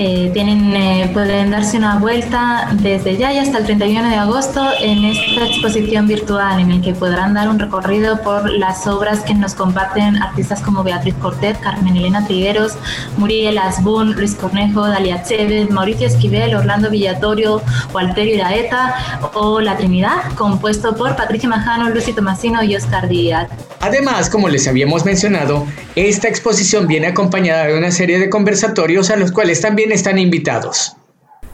Eh, 0.00 0.30
tienen, 0.32 0.76
eh, 0.76 1.10
pueden 1.12 1.50
darse 1.50 1.76
una 1.76 1.98
vuelta 1.98 2.68
desde 2.74 3.16
ya 3.16 3.32
y 3.32 3.38
hasta 3.38 3.58
el 3.58 3.64
31 3.64 4.08
de 4.08 4.14
agosto 4.14 4.64
en 4.80 5.04
esta 5.04 5.44
exposición 5.44 6.06
virtual 6.06 6.60
en 6.60 6.70
el 6.70 6.80
que 6.80 6.94
podrán 6.94 7.34
dar 7.34 7.48
un 7.48 7.58
recorrido 7.58 8.22
por 8.22 8.48
las 8.48 8.86
obras 8.86 9.24
que 9.24 9.34
nos 9.34 9.54
comparten 9.54 10.22
artistas 10.22 10.60
como 10.60 10.84
Beatriz 10.84 11.16
Cortet, 11.16 11.58
Carmen 11.58 11.96
Elena 11.96 12.24
Trigueros, 12.24 12.76
Muriel 13.16 13.58
Asbun, 13.58 14.12
Luis 14.12 14.36
Cornejo, 14.36 14.86
Dalia 14.86 15.24
Chévez, 15.24 15.68
Mauricio 15.68 16.06
Esquivel, 16.06 16.54
Orlando 16.54 16.90
Villatorio, 16.90 17.60
Walterio 17.92 18.36
Iraeta 18.36 18.94
o 19.34 19.60
La 19.60 19.76
Trinidad, 19.76 20.32
compuesto 20.36 20.94
por 20.94 21.16
Patricia 21.16 21.48
Majano, 21.48 21.90
Lucy 21.90 22.12
Tomasino 22.12 22.62
y 22.62 22.76
Oscar 22.76 23.08
Díaz. 23.08 23.48
Además, 23.80 24.28
como 24.28 24.48
les 24.48 24.66
habíamos 24.66 25.04
mencionado, 25.04 25.66
esta 25.94 26.28
exposición 26.28 26.86
viene 26.86 27.08
acompañada 27.08 27.66
de 27.66 27.78
una 27.78 27.90
serie 27.90 28.18
de 28.18 28.28
conversatorios 28.28 29.10
a 29.10 29.16
los 29.16 29.30
cuales 29.30 29.60
están 29.92 30.18
invitados. 30.18 30.96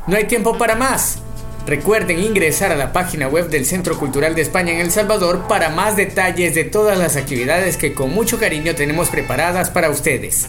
No 0.06 0.16
hay 0.16 0.24
tiempo 0.24 0.58
para 0.58 0.74
más. 0.74 1.18
Recuerden 1.66 2.18
ingresar 2.22 2.72
a 2.72 2.76
la 2.76 2.92
página 2.92 3.26
web 3.26 3.48
del 3.48 3.64
Centro 3.64 3.98
Cultural 3.98 4.34
de 4.34 4.42
España 4.42 4.72
en 4.72 4.80
El 4.80 4.90
Salvador 4.90 5.46
para 5.48 5.70
más 5.70 5.96
detalles 5.96 6.54
de 6.54 6.64
todas 6.64 6.98
las 6.98 7.16
actividades 7.16 7.78
que 7.78 7.94
con 7.94 8.12
mucho 8.12 8.38
cariño 8.38 8.74
tenemos 8.74 9.08
preparadas 9.08 9.70
para 9.70 9.88
ustedes. 9.88 10.48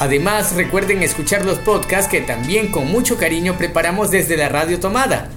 Además, 0.00 0.56
recuerden 0.56 1.02
escuchar 1.02 1.44
los 1.44 1.58
podcasts 1.58 2.10
que 2.10 2.20
también 2.20 2.72
con 2.72 2.90
mucho 2.90 3.16
cariño 3.16 3.56
preparamos 3.56 4.10
desde 4.10 4.36
la 4.36 4.48
Radio 4.48 4.80
Tomada. 4.80 5.30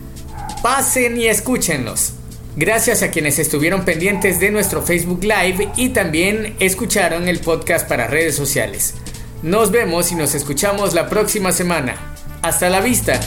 Pasen 0.63 1.17
y 1.17 1.27
escúchenlos. 1.27 2.13
Gracias 2.55 3.03
a 3.03 3.11
quienes 3.11 3.37
estuvieron 3.37 3.85
pendientes 3.85 4.39
de 4.39 4.49
nuestro 4.49 4.81
Facebook 4.81 5.21
Live 5.21 5.69
y 5.75 5.89
también 5.89 6.55
escucharon 6.59 7.27
el 7.27 7.39
podcast 7.39 7.87
para 7.87 8.07
redes 8.07 8.35
sociales. 8.35 8.95
Nos 9.43 9.69
vemos 9.71 10.11
y 10.11 10.15
nos 10.15 10.33
escuchamos 10.33 10.93
la 10.95 11.07
próxima 11.07 11.51
semana. 11.51 11.95
Hasta 12.41 12.69
la 12.69 12.81
vista. 12.81 13.19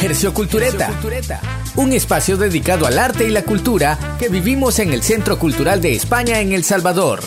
Hercio 0.00 0.34
Cultureta, 0.34 0.90
un 1.76 1.92
espacio 1.94 2.36
dedicado 2.36 2.86
al 2.86 2.98
arte 2.98 3.24
y 3.24 3.30
la 3.30 3.42
cultura 3.42 3.98
que 4.18 4.28
vivimos 4.28 4.78
en 4.78 4.92
el 4.92 5.02
Centro 5.02 5.38
Cultural 5.38 5.80
de 5.80 5.94
España 5.94 6.40
en 6.40 6.52
El 6.52 6.64
Salvador. 6.64 7.20